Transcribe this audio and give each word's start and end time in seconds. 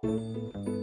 Música 0.00 0.77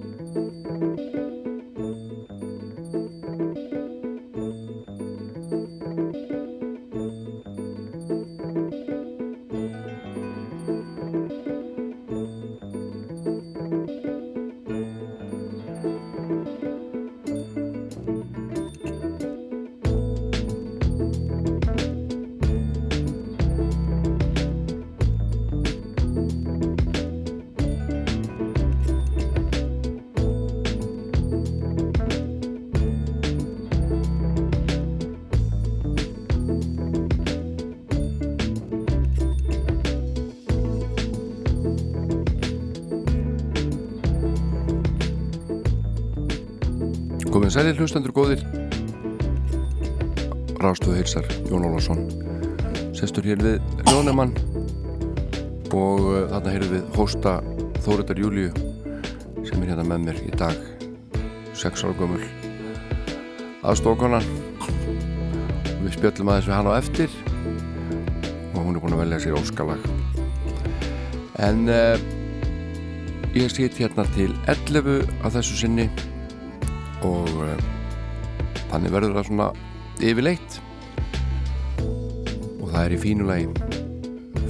Sælir 47.56 47.78
hlustendur 47.80 48.12
góðir. 48.12 48.42
Rástuð 50.60 50.98
heilsar 50.98 51.28
Jón 51.48 51.64
Ólásson 51.64 52.02
Sestur 52.92 53.24
hér 53.24 53.40
við 53.40 53.62
Ljónemann 53.88 54.34
og 55.72 56.02
uh, 56.04 56.18
þarna 56.34 56.52
heyrðum 56.52 56.74
við 56.74 56.90
hósta 56.98 57.38
Þóriðar 57.86 58.20
Júliu 58.20 58.50
sem 59.48 59.64
er 59.64 59.72
hérna 59.72 59.86
með 59.88 60.04
mér 60.04 60.20
í 60.26 60.34
dag 60.36 60.60
6 61.56 61.86
ára 61.88 61.96
gömul 61.96 62.20
aðstókonan 63.64 64.28
við 65.86 65.96
spjöllum 65.96 66.34
aðeins 66.34 66.50
við 66.50 66.58
hann 66.58 66.68
á 66.68 66.74
eftir 66.76 67.16
og 68.52 68.60
hún 68.66 68.74
er 68.76 68.84
búin 68.84 68.98
að 68.98 69.06
velja 69.06 69.22
sér 69.24 69.40
óskalag. 69.40 69.88
En 71.40 71.70
uh, 71.72 71.96
ég 73.32 73.48
sýtt 73.48 73.80
hérna 73.80 74.04
til 74.12 74.34
11 74.44 75.08
að 75.24 75.40
þessu 75.40 75.62
sinni 75.64 75.88
verður 78.96 79.20
það 79.20 79.30
svona 79.30 79.50
yfirleitt. 80.00 80.60
Og 82.60 82.68
það 82.72 82.82
er 82.86 82.96
í 82.96 83.02
fínu 83.04 83.30
lagi. 83.30 83.48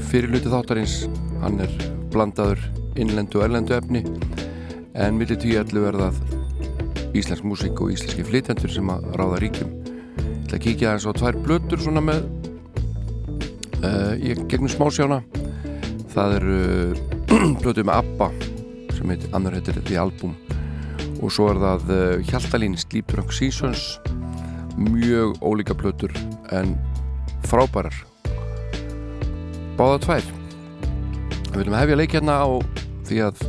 Fyrirluti 0.09 0.53
þáttarins 0.53 0.97
hann 1.41 1.59
er 1.65 1.73
blandaður 2.13 2.61
innlendu 2.95 3.41
og 3.41 3.49
erlendu 3.49 3.75
efni 3.75 4.05
en 4.95 5.17
millir 5.19 5.37
tíu 5.39 5.59
ellu 5.59 5.83
verðað 5.83 6.21
íslensk 7.15 7.45
músík 7.47 7.81
og 7.83 7.91
íslenski 7.93 8.23
flytjandur 8.27 8.71
sem 8.71 8.89
að 8.91 9.07
ráða 9.19 9.41
ríkjum. 9.43 9.71
Ég 9.75 10.45
ætla 10.45 10.57
að 10.57 10.63
kíkja 10.65 10.95
þess 10.95 11.09
á 11.09 11.11
tvær 11.19 11.39
blötur 11.43 11.83
svona 11.83 12.03
með 12.03 12.25
uh, 13.81 14.13
gegnum 14.52 14.71
smásjána. 14.71 15.21
Það 16.15 16.37
eru 16.39 16.57
uh, 16.61 17.53
blötu 17.63 17.85
með 17.87 17.95
ABBA 17.99 18.30
sem 18.95 19.11
heitir 19.11 19.35
annar 19.35 19.55
heitir 19.57 19.80
The 19.81 19.99
Album. 19.99 20.35
Og 21.21 21.31
svo 21.31 21.49
er 21.52 21.61
það 21.63 21.95
uh, 21.95 22.27
Hjaltalín 22.30 22.80
Sleep 22.80 23.11
Drunk 23.11 23.35
Seasons 23.35 23.95
mjög 24.77 25.37
ólíka 25.41 25.73
blötur 25.73 26.11
en 26.51 26.75
frábærar. 27.47 27.95
Báða 29.77 29.99
tvær. 30.03 30.25
Við 31.51 31.59
viljum 31.61 31.77
hefja 31.77 31.99
leik 31.99 32.15
hérna 32.15 32.39
á 32.43 32.49
því 33.07 33.21
að 33.27 33.45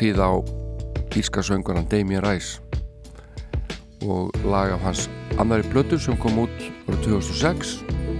hlýða 0.00 0.28
á 0.28 0.34
íska 1.16 1.42
söngunan 1.44 1.88
Damien 1.88 2.24
Rice 2.24 2.60
og 4.02 4.32
lag 4.44 4.72
af 4.74 4.80
hans 4.80 5.08
annari 5.38 5.62
blötu 5.70 5.98
sem 5.98 6.16
kom 6.16 6.38
út 6.42 6.64
ára 6.88 6.98
2006 7.04 7.76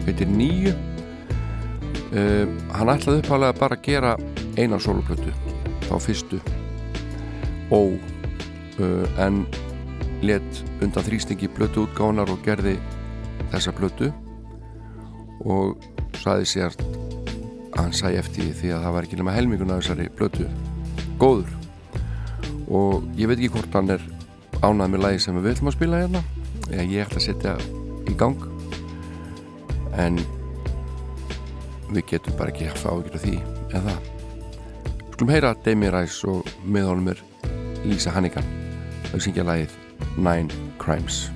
heitir 0.07 0.29
Nýju 0.31 0.73
uh, 2.13 2.47
hann 2.77 2.93
ætlaði 2.93 3.23
upphálega 3.23 3.59
bara 3.59 3.79
að 3.79 3.85
gera 3.87 4.13
eina 4.61 4.79
soloplötu 4.81 5.33
þá 5.89 5.95
fyrstu. 6.01 6.39
Og 7.73 7.97
uh, 8.79 9.07
en 9.23 9.45
let 10.23 10.61
undan 10.83 11.07
þrýstingi 11.07 11.51
blötu 11.57 11.87
útgánar 11.87 12.31
og 12.31 12.43
gerði 12.47 12.77
þessa 13.53 13.75
blötu 13.75 14.13
og 15.43 15.83
saði 16.23 16.47
sér 16.47 16.77
að 17.73 17.81
hann 17.81 17.97
sæði 17.97 18.21
eftir 18.21 18.53
því 18.61 18.71
að 18.77 18.85
það 18.85 18.95
var 18.97 19.09
ekki 19.09 19.19
nema 19.19 19.35
helmingun 19.35 19.73
af 19.75 19.83
þessari 19.83 20.09
blötu 20.19 20.47
góður. 21.19 21.51
Og 22.73 23.09
ég 23.19 23.29
veit 23.29 23.39
ekki 23.39 23.53
hvort 23.57 23.75
hann 23.77 23.91
er 23.97 24.05
ánað 24.63 24.95
með 24.95 25.05
lagi 25.07 25.23
sem 25.25 25.37
við 25.39 25.49
viljum 25.49 25.73
að 25.73 25.77
spila 25.79 26.03
hérna 26.05 26.23
eða 26.71 26.87
ég 26.87 27.07
ætla 27.07 27.19
að 27.19 27.27
setja 27.27 27.57
í 28.07 28.17
gang 28.19 28.47
en 29.99 30.23
við 31.93 32.07
getum 32.15 32.39
bara 32.39 32.55
ekki 32.55 32.71
að 32.71 32.81
fá 32.81 32.91
ekki 32.95 33.23
því 33.27 33.37
en 33.75 33.89
það 33.89 34.11
skulum 35.13 35.35
heyra 35.35 35.55
Demi 35.67 35.91
Rice 35.93 36.31
og 36.31 36.49
með 36.65 36.91
honum 36.93 37.13
er 37.13 37.25
Lisa 37.83 38.15
Hannigan. 38.15 38.47
Þau 39.11 39.19
syngja 39.21 39.45
lagið 39.45 39.82
mind 40.17 40.55
crimes. 40.79 41.31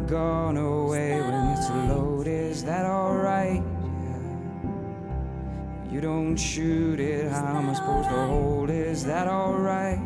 not 0.00 0.08
gone 0.08 0.56
away 0.56 1.20
when 1.20 1.50
it's 1.50 1.70
loaded. 1.70 2.50
Is 2.50 2.64
that 2.64 2.84
alright? 2.84 3.62
You 5.88 6.00
don't 6.00 6.36
shoot 6.36 6.98
it, 6.98 7.30
how 7.30 7.58
am 7.58 7.70
I 7.70 7.74
supposed 7.74 8.08
right? 8.08 8.16
to 8.16 8.26
hold? 8.26 8.70
Is 8.70 9.04
that 9.04 9.28
alright? 9.28 10.00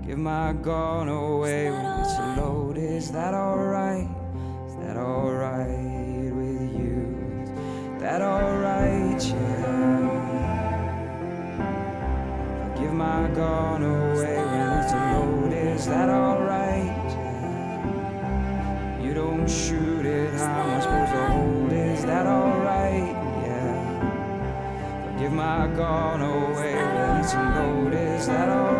Forgive 0.00 0.18
my 0.18 0.52
gone 0.52 1.08
away 1.08 1.70
when 1.70 1.86
right? 1.86 2.00
it's 2.00 2.38
loaded. 2.38 2.82
Is 2.82 3.10
that 3.12 3.32
alright? 3.32 4.08
Is 4.68 4.76
that 4.76 4.98
alright 4.98 6.34
with 6.34 6.74
you? 6.78 7.16
Is 7.94 8.00
that 8.02 8.20
alright? 8.20 9.24
Yeah. 9.24 10.04
Forgive 12.74 12.92
my 12.92 13.30
gone 13.34 13.82
away. 13.82 14.03
am 25.44 25.72
I 25.72 25.76
gone 25.76 26.22
away? 26.22 26.74
We 26.74 27.16
need 27.18 27.26
some 27.26 27.92
is 27.92 28.26
that 28.26 28.48
all? 28.48 28.73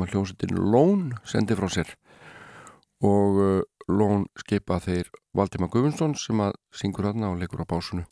Sem 0.00 0.06
að 0.06 0.14
hljómsveitin 0.14 0.60
Lón 0.72 1.00
sendi 1.28 1.56
frá 1.56 1.68
sér. 1.68 1.88
Og 3.04 3.40
uh, 3.40 3.62
Lón 3.90 4.26
skipa 4.38 4.78
þeir 4.80 5.10
Valdimar 5.36 5.70
Guðmundsson 5.72 6.14
sem 6.16 6.40
að 6.40 6.54
syngur 6.72 7.10
þarna 7.10 7.32
og 7.32 7.40
leikur 7.40 7.64
á 7.64 7.68
básunu 7.68 8.04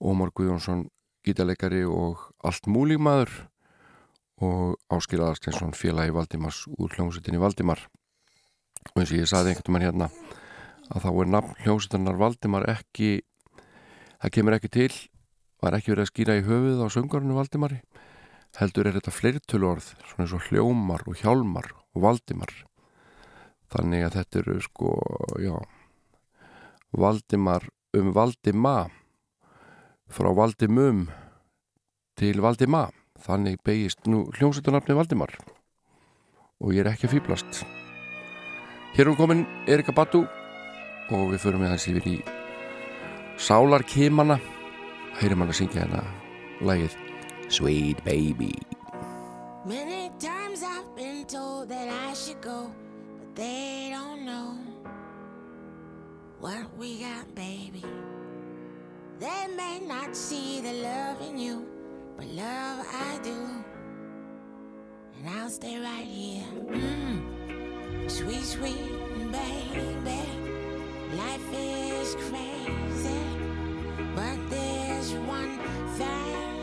Ómar 0.00 0.32
Guðjónsson 0.34 0.88
gítarleikari 1.24 1.84
og 1.88 2.30
allt 2.44 2.68
múlímaður 2.68 3.32
og 4.44 4.76
Áskil 4.92 5.22
Aðarsteinsson 5.22 5.74
félagi 5.76 6.14
Valdimars 6.14 6.64
úr 6.76 6.92
hljómsveitinni 6.96 7.40
Valdimar. 7.40 7.80
Og 8.92 9.00
eins 9.00 9.12
og 9.12 9.20
ég 9.20 9.30
saði 9.30 9.52
einhvern 9.52 9.76
veginn 9.76 9.88
hérna 9.88 10.10
að 10.90 11.04
þá 11.04 11.10
er 11.10 11.32
nafn 11.32 11.58
hljómsveitinar 11.64 12.20
Valdimar 12.20 12.68
ekki 12.74 13.10
það 14.20 14.34
kemur 14.38 14.58
ekki 14.58 14.72
til 14.72 14.92
var 15.64 15.76
ekki 15.78 15.94
verið 15.94 16.04
að 16.04 16.12
skýra 16.12 16.38
í 16.38 16.44
höfuð 16.44 16.84
á 16.84 16.86
söngarinu 16.92 17.38
Valdimari 17.38 17.80
heldur 18.58 18.88
er 18.88 18.98
þetta 18.98 19.14
fleirtölu 19.14 19.70
orð 19.72 19.90
svona 20.06 20.24
eins 20.24 20.34
og 20.36 20.48
hljómar 20.48 21.04
og 21.08 21.18
hjálmar 21.18 21.70
og 21.94 22.04
Valdimar. 22.04 22.52
Þannig 23.74 24.06
að 24.06 24.18
þetta 24.18 24.42
eru 24.42 24.58
sko 24.62 24.92
já 25.42 25.54
Valdimar 26.94 27.66
um 27.98 28.12
Valdima 28.14 28.76
frá 30.14 30.30
Valdimum 30.36 31.08
til 32.18 32.42
Valdima 32.44 32.86
þannig 33.24 33.58
beigist 33.66 34.06
nú 34.06 34.28
hljómsveitunafni 34.36 34.94
Valdimar. 34.94 35.34
Og 36.62 36.74
ég 36.76 36.84
er 36.84 36.92
ekki 36.92 37.08
að 37.08 37.16
fýblast 37.18 37.64
Hér 38.94 39.10
hún 39.10 39.18
komin 39.18 39.46
Erika 39.66 39.90
Batu 39.90 40.20
og 41.10 41.24
við 41.32 41.40
förum 41.42 41.64
með 41.64 41.74
hans 41.74 41.88
yfir 41.90 42.06
í 42.06 42.14
Sálarkimana. 43.42 44.38
Heyrim 45.18 45.42
hann 45.42 45.50
að 45.50 45.58
syngja 45.58 45.82
hérna 45.82 46.04
lagið 46.62 46.94
Sweet 47.48 48.02
Baby 48.04 48.54
Many 49.66 50.10
times 50.18 50.62
I've 50.62 50.94
been 50.94 51.24
told 51.24 51.70
that 51.70 51.88
I 51.88 52.12
should 52.12 52.40
go, 52.42 52.70
but 53.18 53.34
they 53.34 53.88
don't 53.90 54.26
know 54.26 54.58
what 56.38 56.76
we 56.76 57.00
got, 57.00 57.34
baby. 57.34 57.82
They 59.18 59.46
may 59.56 59.80
not 59.80 60.14
see 60.14 60.60
the 60.60 60.72
love 60.72 61.22
in 61.22 61.38
you, 61.38 61.66
but 62.16 62.26
love 62.26 62.86
I 62.92 63.18
do. 63.22 63.64
And 65.16 65.30
I'll 65.30 65.48
stay 65.48 65.78
right 65.78 66.06
here. 66.06 66.44
Mm. 66.66 68.10
Sweet, 68.10 68.44
sweet 68.44 69.32
baby. 69.32 70.20
Life 71.16 71.48
is 71.54 72.16
crazy, 72.16 73.24
but 74.14 74.50
there's 74.50 75.14
one 75.14 75.58
thing 75.96 76.53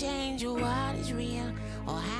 change 0.00 0.44
what 0.44 0.94
is 0.94 1.12
real 1.12 1.52
or 1.86 1.98
how 1.98 2.19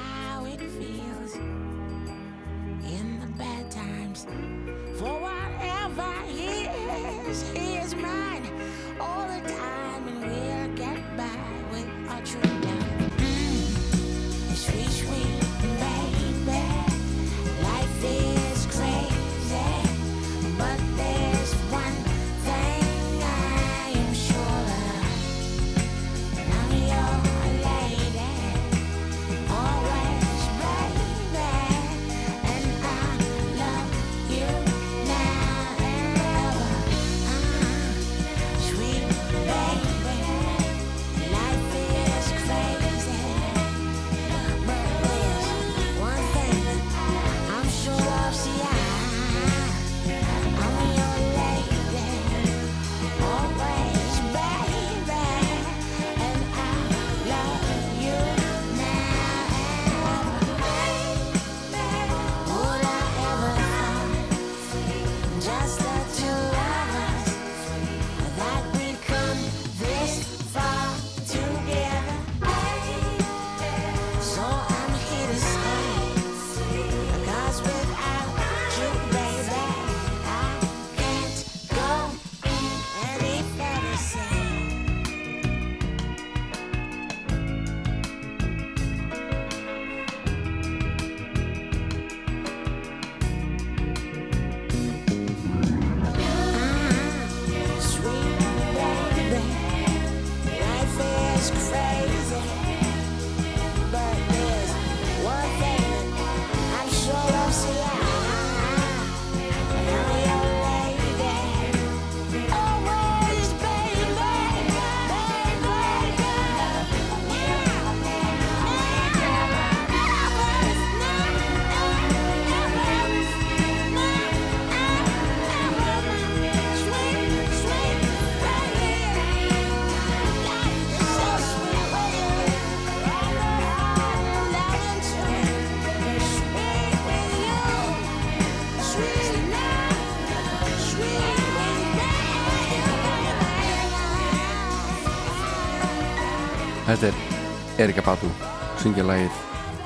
Erika 147.80 148.02
Badu 148.04 148.28
syngja 148.76 149.00
lagið 149.08 149.36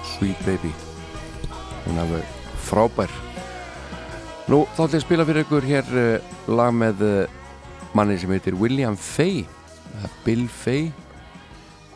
Sweet 0.02 0.40
Baby. 0.42 0.70
Hún 1.84 1.94
er 1.94 2.00
alveg 2.02 2.30
frábær. 2.66 3.12
Nú 4.50 4.64
þá 4.74 4.80
ætlum 4.82 4.88
ég 4.88 4.98
að 4.98 5.04
spila 5.04 5.26
fyrir 5.28 5.44
ykkur 5.44 5.66
hér 5.68 5.92
uh, 5.94 6.32
lag 6.50 6.72
með 6.74 7.04
uh, 7.06 7.36
manni 7.94 8.16
sem 8.18 8.32
heitir 8.34 8.56
William 8.58 8.96
Fay. 8.98 9.44
Eða 9.92 10.10
Bill 10.24 10.42
Fay. 10.50 10.88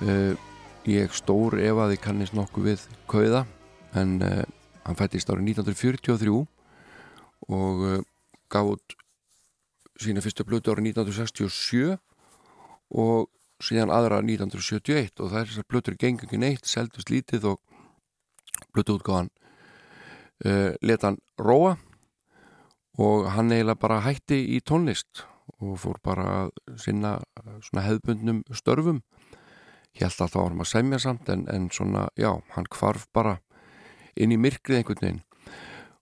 Uh, 0.05 0.38
ég 0.87 1.17
stór 1.19 1.59
ef 1.59 1.81
að 1.83 1.97
þið 1.97 2.02
kannist 2.05 2.37
nokkuð 2.38 2.69
við 2.69 2.85
kauða 3.11 3.43
en 3.99 4.21
hann 4.23 4.99
fættist 5.00 5.28
árið 5.33 5.50
1943 5.57 6.31
og 7.49 7.83
gaf 8.52 8.71
út 8.76 8.95
sína 9.99 10.23
fyrstu 10.23 10.47
blötu 10.47 10.71
árið 10.73 10.93
1967 10.95 11.99
og 12.95 13.26
síðan 13.62 13.93
aðra 13.95 14.21
1971 14.23 15.19
og 15.23 15.33
það 15.33 15.41
er 15.41 15.50
þessar 15.50 15.69
blötur 15.69 15.99
gengur 15.99 16.29
ekki 16.29 16.41
neitt, 16.41 16.69
seldust 16.69 17.11
lítið 17.11 17.49
og 17.53 17.61
blötu 18.75 18.99
útgáðan 18.99 19.31
uh, 20.47 20.75
leta 20.83 21.11
hann 21.11 21.19
róa 21.41 21.77
og 22.99 23.29
hann 23.35 23.53
eiginlega 23.55 23.83
bara 23.83 24.03
hætti 24.07 24.41
í 24.55 24.61
tónlist 24.62 25.25
og 25.59 25.79
fór 25.83 25.99
bara 26.05 26.29
að 26.43 26.53
sinna 26.79 27.17
uh, 27.19 27.59
svona 27.65 27.87
hefðbundnum 27.87 28.45
störfum. 28.55 29.03
Held 29.99 30.21
að 30.23 30.31
það 30.31 30.43
var 30.43 30.53
hann 30.53 30.65
að 30.65 30.73
semja 30.73 31.03
samt 31.03 31.31
en, 31.33 31.47
en 31.50 31.71
svona, 31.75 32.07
já, 32.19 32.31
hann 32.55 32.69
kvarf 32.71 33.09
bara 33.15 33.38
inn 34.19 34.35
í 34.35 34.38
myrkrið 34.41 34.81
einhvern 34.81 35.03
veginn 35.03 35.25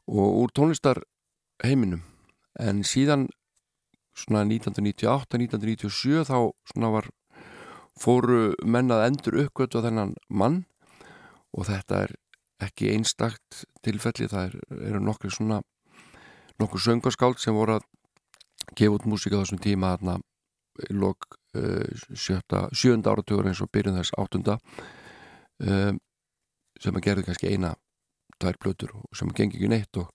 og 0.07 0.37
úr 0.43 0.53
tónlistar 0.55 1.01
heiminum 1.65 2.05
en 2.61 2.83
síðan 2.87 3.27
svona 4.17 4.45
1998-1997 4.49 6.25
þá 6.29 6.37
svona 6.71 6.93
var 6.95 7.09
fóru 8.00 8.55
mennað 8.65 9.07
endur 9.09 9.41
uppgötu 9.47 9.81
á 9.81 9.87
þennan 9.87 10.15
mann 10.29 10.65
og 11.57 11.69
þetta 11.69 12.03
er 12.07 12.15
ekki 12.67 12.93
einstakt 12.93 13.65
tilfelli, 13.85 14.29
það 14.29 14.49
er, 14.49 14.57
eru 14.91 15.00
nokkri 15.05 15.31
svona 15.33 15.61
nokkur 16.61 16.81
söngaskáld 16.81 17.41
sem 17.41 17.57
voru 17.57 17.76
að 17.76 17.87
gefa 18.76 18.97
út 18.97 19.09
músík 19.09 19.37
á 19.37 19.41
þessum 19.41 19.61
tíma 19.62 19.95
þarna 19.97 20.19
í 20.88 20.97
lok 20.97 21.37
uh, 21.57 21.85
sjötta, 22.12 22.67
sjönda 22.73 23.12
áratugur 23.12 23.49
eins 23.49 23.62
og 23.65 23.73
byrjun 23.73 23.99
þess 24.00 24.17
áttunda 24.21 24.59
um, 25.61 26.00
sem 26.81 26.97
að 26.97 27.07
gerði 27.09 27.26
kannski 27.29 27.53
eina 27.53 27.75
tvær 28.41 28.59
blötur 28.61 28.93
sem 29.17 29.31
að 29.31 29.38
gengi 29.41 29.61
ekki 29.61 29.73
neitt 29.73 30.00
og 30.00 30.12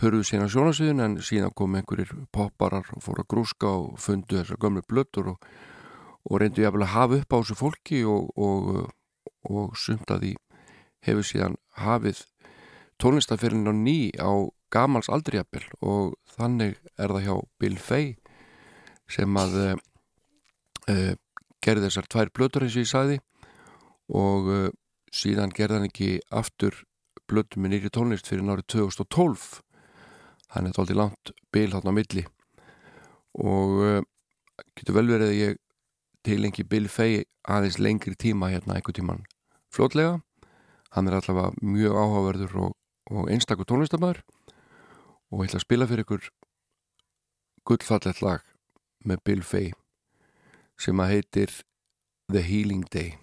hörðu 0.00 0.22
síðan 0.26 0.46
á 0.46 0.52
sjónasviðin 0.54 1.04
en 1.04 1.16
síðan 1.24 1.54
kom 1.56 1.74
einhverjir 1.76 2.12
popparar 2.32 2.86
og 2.94 3.02
fóru 3.04 3.24
að 3.24 3.30
grúska 3.34 3.72
og 3.82 3.98
fundu 4.00 4.38
þessar 4.38 4.60
gömlu 4.62 4.84
blötur 4.86 5.34
og, 5.34 5.50
og 6.28 6.40
reyndu 6.40 6.64
ég 6.64 6.68
að 6.70 6.92
hafa 6.94 7.20
upp 7.20 7.32
á 7.32 7.38
þessu 7.40 7.56
fólki 7.58 8.02
og, 8.04 8.30
og, 8.36 8.90
og 9.48 9.76
sumt 9.78 10.10
að 10.12 10.26
því 10.26 10.32
hefur 11.06 11.26
síðan 11.26 11.56
hafið 11.80 12.24
tónlistaferðin 13.00 13.70
á 13.70 13.74
ný 13.74 13.98
á 14.20 14.32
gamals 14.70 15.08
aldriapil 15.08 15.64
og 15.80 16.18
þannig 16.36 16.76
er 17.00 17.14
það 17.14 17.24
hjá 17.26 17.36
Bill 17.62 17.78
Fay 17.80 18.12
sem 19.10 19.40
að 19.40 19.56
uh, 19.70 21.14
gerði 21.64 21.88
þessar 21.88 22.10
tvær 22.12 22.34
blötur 22.36 22.66
eins 22.66 22.76
og 22.76 22.84
ég 22.84 22.92
sagði 22.92 23.18
og 24.12 24.52
uh, 24.52 24.68
síðan 25.10 25.54
gerði 25.56 25.78
hann 25.78 25.88
ekki 25.88 26.12
aftur 26.30 26.84
blötu 27.30 27.62
með 27.62 27.74
nýri 27.74 27.90
tónlist 27.94 28.28
fyrir 28.28 28.44
nárið 28.46 28.68
2012 28.76 29.60
hann 30.54 30.66
er 30.66 30.74
tóltið 30.74 30.98
langt 30.98 31.32
bil 31.54 31.70
hann 31.74 31.90
á 31.90 31.92
milli. 31.94 32.24
Og 33.38 33.76
uh, 33.78 34.00
getur 34.76 34.98
vel 34.98 35.08
verið 35.10 35.30
að 35.30 35.38
ég 35.38 35.59
tilengi 36.26 36.64
Bill 36.64 36.88
Fay 36.88 37.22
aðeins 37.48 37.78
lengri 37.80 38.16
tíma 38.18 38.50
hérna 38.52 38.76
einhver 38.76 38.96
tíman 38.96 39.24
flótlega 39.72 40.20
hann 40.94 41.08
er 41.08 41.16
allavega 41.20 41.54
mjög 41.62 41.96
áhugaverður 41.96 42.56
og, 42.64 42.76
og 43.10 43.30
einstakur 43.30 43.68
tónlistamæður 43.68 44.22
og 45.30 45.44
ætla 45.46 45.60
að 45.60 45.66
spila 45.66 45.88
fyrir 45.90 46.04
ykkur 46.04 46.28
gullfallet 47.68 48.22
lag 48.24 48.44
með 49.06 49.24
Bill 49.24 49.44
Fay 49.46 49.72
sem 50.80 51.00
að 51.00 51.14
heitir 51.14 51.56
The 52.32 52.42
Healing 52.44 52.86
Day 52.90 53.19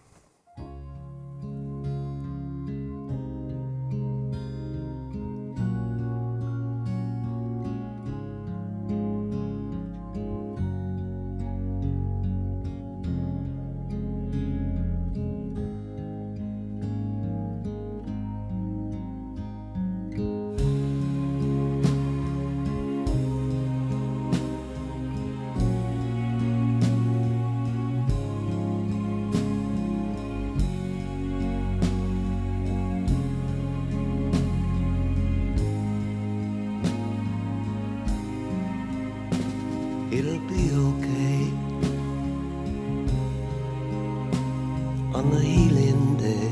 on 45.13 45.31
the 45.31 45.39
healing 45.39 46.17
day. 46.17 46.49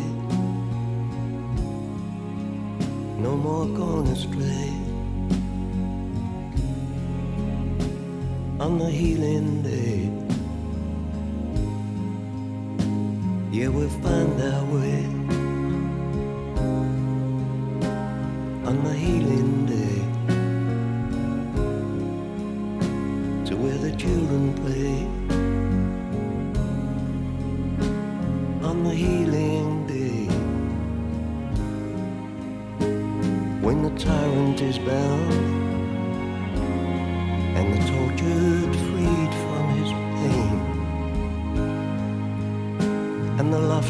No 3.19 3.35
more 3.35 3.65
going 3.67 4.07
astray 4.07 4.71
on 8.59 8.79
the 8.79 8.89
healing 8.89 9.61
day. 9.61 10.09
Yeah, 13.51 13.69
we'll 13.69 13.89
find 13.89 14.41
our 14.41 14.65
way 14.65 15.05
on 18.67 18.83
the 18.83 18.93
healing 18.93 19.64
day. 19.64 19.64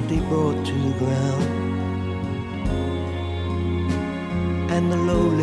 be 0.08 0.20
brought 0.20 0.64
to 0.66 0.74
the 0.74 0.98
ground. 1.00 1.44
And 4.72 4.92
the 4.92 4.98
lowly 4.98 5.35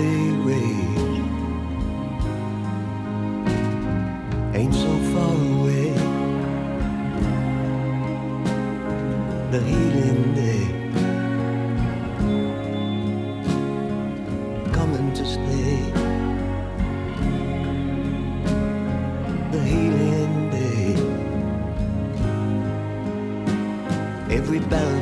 bell 24.73 25.02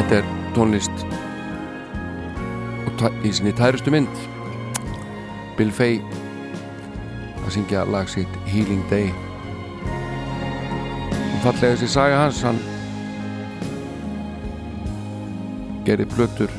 Þetta 0.00 0.16
er 0.16 0.28
tónlist 0.56 1.02
í 3.20 3.30
sinni 3.36 3.50
tærustu 3.52 3.92
mynd. 3.92 4.20
Bill 5.58 5.72
Fay 5.76 5.98
að 7.44 7.50
syngja 7.52 7.82
lag 7.84 8.08
sitt 8.08 8.38
Healing 8.48 8.80
Day. 8.88 9.10
Og 11.04 11.42
fallega 11.44 11.74
þessi 11.74 11.88
saga 11.92 12.22
hans 12.22 12.40
hann 12.46 12.60
gerði 15.84 16.06
plötur 16.14 16.54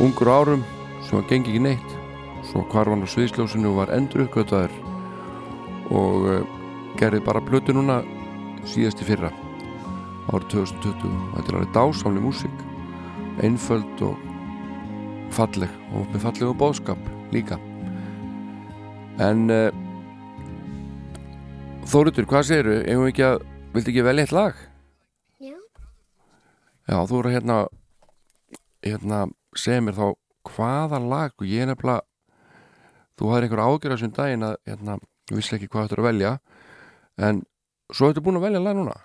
ungur 0.00 0.30
árum 0.32 0.62
sem 1.02 1.18
var 1.18 1.26
gengið 1.28 1.52
ekki 1.52 1.64
neitt. 1.66 1.90
Svo 2.48 2.62
hvar 2.72 2.88
hann 2.88 3.04
á 3.04 3.08
sviðsljósinu 3.12 3.74
var 3.76 3.92
endur 3.92 4.24
uppgötaður 4.24 4.72
og 5.92 6.32
uh, 6.32 6.40
gerði 6.96 7.20
bara 7.28 7.44
blötu 7.44 7.76
núna 7.76 8.00
síðast 8.64 9.04
í 9.04 9.10
fyrra 9.10 9.34
árið 10.28 10.48
2020 10.52 11.12
þetta 11.34 11.48
er 11.48 11.58
alveg 11.58 11.74
dásamli 11.76 12.22
músík. 12.22 12.64
Einföld 13.44 14.02
og 14.04 14.24
falleg. 15.34 15.72
Og 15.94 16.08
með 16.12 16.24
falleg 16.26 16.48
og 16.50 16.58
bóðskap 16.60 17.10
líka. 17.34 17.58
En 19.22 19.48
uh, 19.52 19.68
Þóruður, 21.88 22.26
hvað 22.28 22.44
segiru? 22.44 22.72
Eigum 22.84 23.06
við 23.06 23.14
ekki 23.14 23.24
að, 23.24 23.44
viltu 23.72 23.92
ekki 23.94 24.02
velja 24.04 24.24
eitt 24.26 24.32
lag? 24.36 24.58
Já. 25.40 25.56
Já, 26.84 26.98
þú 27.08 27.20
eru 27.22 27.32
hérna 27.32 27.56
hérna, 28.84 29.20
segja 29.56 29.84
mér 29.86 29.96
þá 29.96 30.06
hvaða 30.52 31.00
lag, 31.00 31.32
og 31.40 31.48
ég 31.48 31.64
er 31.64 31.70
nefnilega 31.70 32.04
þú 33.18 33.32
hafði 33.32 33.48
einhver 33.48 33.64
ágjör 33.64 33.94
þessum 33.94 34.12
daginn 34.18 34.46
að, 34.50 34.58
hérna, 34.68 34.98
ég 35.30 35.40
vissi 35.40 35.56
ekki 35.56 35.70
hvað 35.72 35.88
þetta 35.88 35.96
er 35.96 36.02
að 36.02 36.08
velja. 36.10 36.32
En 37.28 37.40
svo 37.88 38.10
ertu 38.12 38.24
búin 38.24 38.38
að 38.38 38.50
velja 38.50 38.62
lag 38.62 38.76
núna 38.76 38.98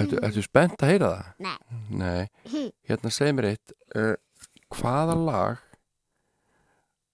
Ertu, 0.00 0.16
ertu 0.24 0.42
spennt 0.44 0.80
að 0.82 0.92
heyra 0.94 1.08
það? 1.12 1.26
Nei. 1.44 1.58
Nei, 2.02 2.62
hérna 2.88 3.10
segja 3.12 3.34
mér 3.36 3.50
eitt 3.52 3.74
uh, 3.96 4.14
hvaða 4.72 5.16
lag 5.18 5.60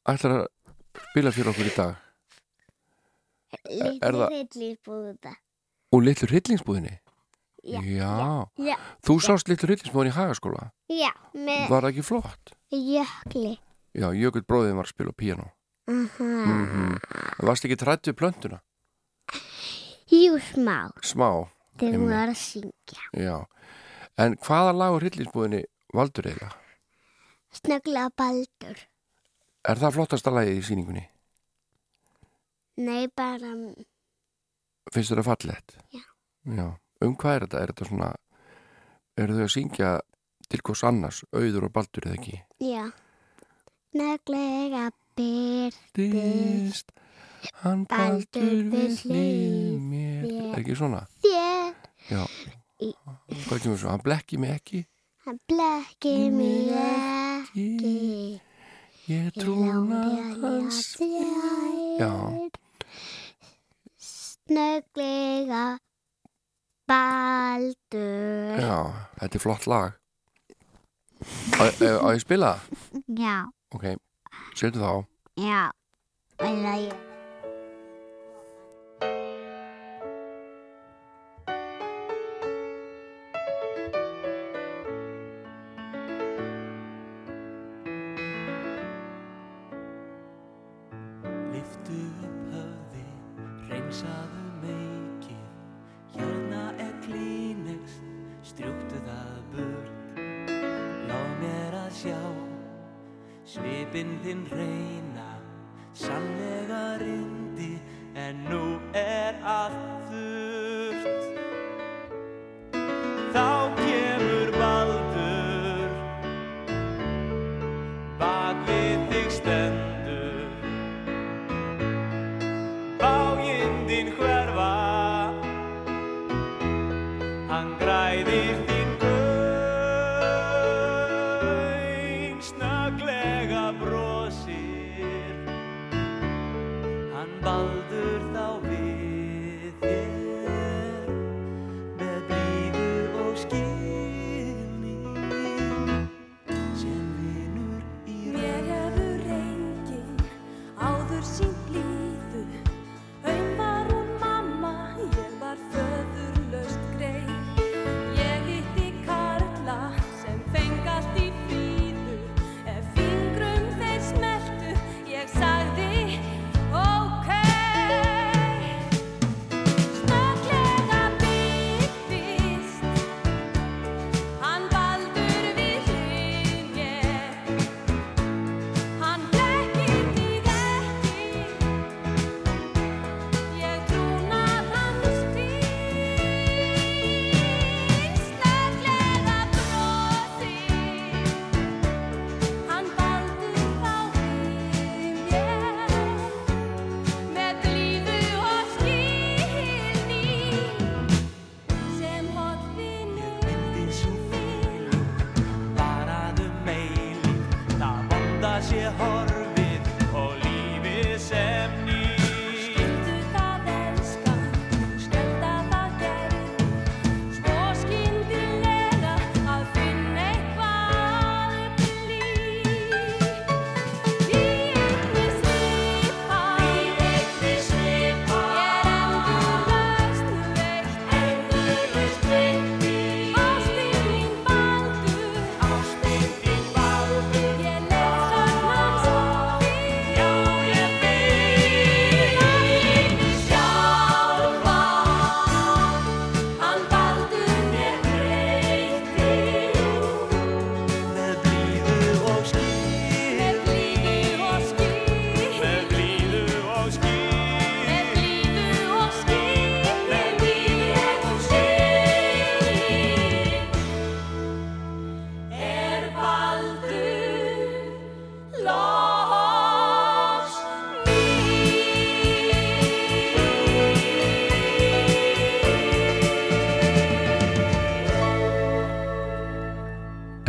ætlar 0.08 0.36
að 0.38 0.46
spila 1.10 1.32
fyrir 1.34 1.50
okkur 1.52 1.68
í 1.68 1.74
dag? 1.74 2.04
Litli 3.68 3.98
hryllingsbúða. 4.12 5.34
Og 5.96 6.02
Littlur 6.04 6.32
hryllingsbúðinni? 6.34 6.94
Já. 7.68 7.80
Já. 7.82 8.12
Já. 8.62 8.76
Þú 9.04 9.18
sást 9.24 9.50
Littlur 9.50 9.72
hryllingsbúðinni 9.72 10.12
í 10.12 10.16
hagaskóla? 10.18 10.68
Já, 10.92 11.10
með 11.34 11.66
Var 11.72 11.84
það 11.86 11.90
ekki 11.92 12.06
flott? 12.06 12.54
jökli. 12.72 13.54
Já, 13.96 14.08
Jökull 14.14 14.44
bróðin 14.44 14.76
var 14.78 14.86
að 14.86 14.92
spila 14.92 15.12
á 15.12 15.18
píanó. 15.18 15.48
Aha. 15.88 16.28
Mm 16.28 16.98
Varst 17.48 17.64
ekki 17.64 17.78
trætt 17.80 18.08
við 18.08 18.16
plöntuna? 18.18 18.58
Jú, 20.08 20.38
smá. 20.52 20.78
Smá, 21.04 21.28
Þegar 21.78 21.98
hún 22.00 22.10
var 22.10 22.30
að 22.32 22.38
syngja. 22.40 23.02
já. 23.12 23.36
En 24.18 24.34
hvaða 24.42 24.72
lag 24.74 24.94
á 24.94 24.98
hryllingsbúðinni 24.98 25.60
valdur 25.94 26.26
eiginlega? 26.26 26.56
Snögglega 27.54 28.10
baldur. 28.18 28.80
Er 29.68 29.76
það 29.78 29.94
flottasta 29.94 30.30
lagið 30.34 30.58
í 30.58 30.64
síningunni? 30.66 31.04
Nei, 32.82 33.06
bara... 33.14 33.52
Finnst 34.92 35.10
þér 35.12 35.20
það 35.22 35.28
fallegt? 35.28 35.76
Já. 35.94 36.02
Já. 36.58 36.66
Um 37.04 37.14
hvað 37.14 37.34
er 37.36 37.44
þetta? 37.46 37.60
Er 37.62 37.72
þetta 37.72 37.88
svona, 37.90 38.08
eru 39.22 39.36
þau 39.38 39.44
að 39.46 39.52
syngja 39.54 39.90
til 40.48 40.60
hvers 40.66 40.82
annars, 40.88 41.18
auður 41.36 41.68
og 41.68 41.74
baldur 41.76 42.08
eða 42.08 42.18
ekki? 42.18 42.36
Já. 42.64 42.84
Snögglega 43.92 44.88
byrtist. 45.18 46.90
Hann 47.62 47.84
Baldur 47.86 48.42
við 48.42 48.72
við 48.72 48.96
hlið 49.04 49.14
hlið 49.14 49.78
mér. 49.78 50.22
mér. 50.26 50.37
Er 50.52 50.60
ekki 50.62 50.74
svona? 50.78 51.02
þér. 51.24 51.74
Já. 52.10 52.22
Hvað 53.48 53.62
kemur 53.62 53.78
svo? 53.80 53.90
Hann 53.90 54.02
blekki 54.04 54.38
mig 54.38 54.50
ekki, 54.54 54.84
Hann 55.26 55.38
blekki 55.50 56.14
mig 56.30 56.70
ekki. 56.72 58.40
ég 59.08 59.32
trúna 59.36 60.02
að 60.04 60.44
hans. 60.44 60.96
þér. 60.96 61.98
Já. 61.98 62.12
Snögglega 63.98 65.64
baldur. 66.88 68.60
Já, 68.62 68.78
þetta 69.20 69.34
er 69.34 69.42
flott 69.44 69.66
lag. 69.68 69.92
Á, 71.58 71.62
ég 71.82 71.98
að 71.98 72.20
spila? 72.22 72.52
Já. 73.18 73.36
Ok, 73.74 73.84
setu 74.56 74.78
þá. 74.80 74.92
Já. 75.42 75.66
Eða 76.38 76.74
ég. 76.86 77.07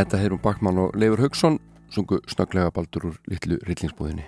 Þetta 0.09 0.23
hefur 0.23 0.33
um 0.33 0.39
Bakmann 0.41 0.79
og 0.81 0.95
Leifur 0.97 1.21
Haugsson 1.21 1.59
sungu 1.93 2.17
snögglega 2.25 2.71
baldur 2.73 3.03
úr 3.11 3.17
litlu 3.29 3.59
rillingsbúðinni 3.61 4.23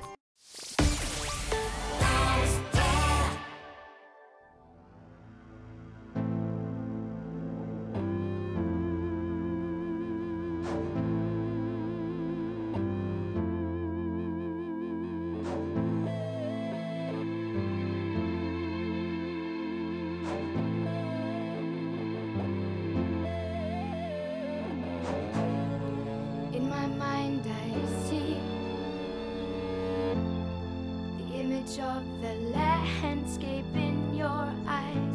of 31.79 32.03
the 32.21 32.33
landscape 32.51 33.65
in 33.75 34.13
your 34.13 34.53
eyes. 34.67 35.10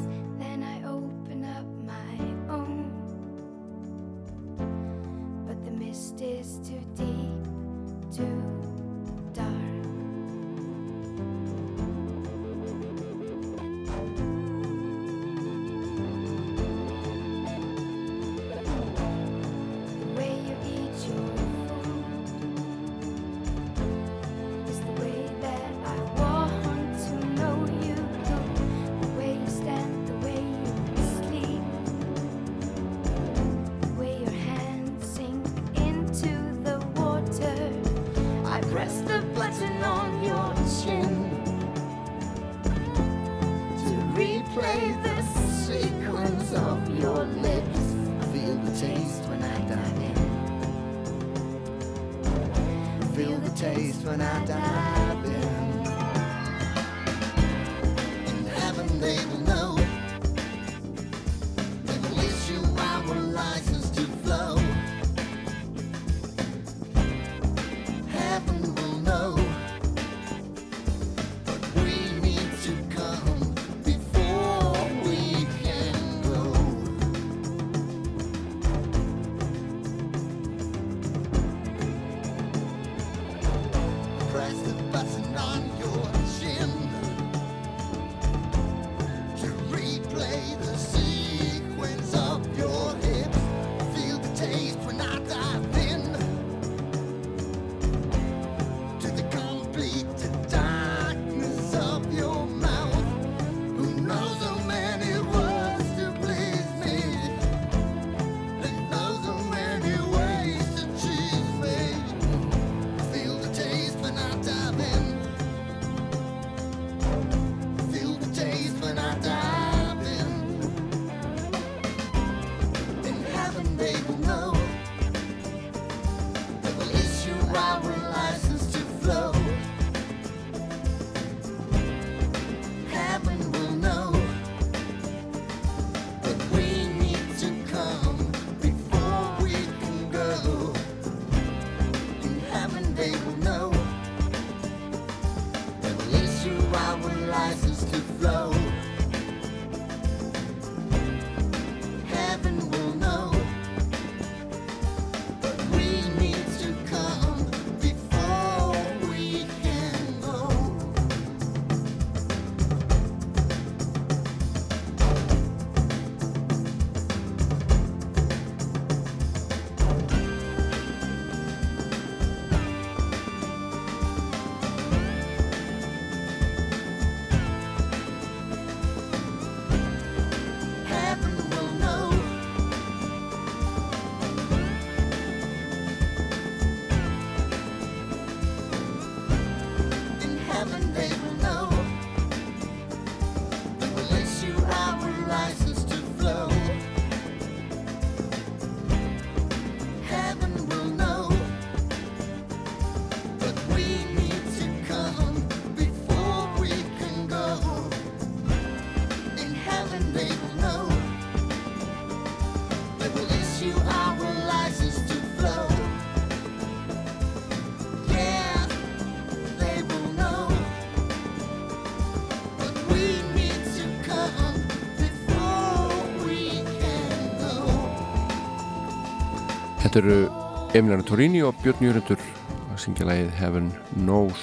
Þetta 229.96 230.10
eru 230.12 230.76
Emiliano 230.76 231.04
Torini 231.08 231.38
og 231.40 231.54
Björn 231.62 231.78
Júrendur 231.80 232.20
að 232.20 232.80
syngja 232.82 233.06
lægið 233.08 233.28
Heaven 233.32 233.68
Knows. 233.94 234.40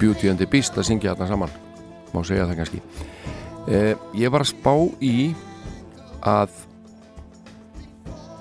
Beauty 0.00 0.26
and 0.26 0.42
the 0.42 0.48
Beast 0.50 0.74
að 0.74 0.88
syngja 0.88 1.12
þarna 1.14 1.28
saman. 1.30 1.54
Má 2.10 2.18
segja 2.26 2.48
það 2.48 2.58
kannski. 2.58 2.80
Eh, 3.70 3.94
Ég 4.18 4.32
var 4.34 4.42
að 4.42 4.50
spá 4.50 4.74
í 4.98 5.12
að 6.18 6.56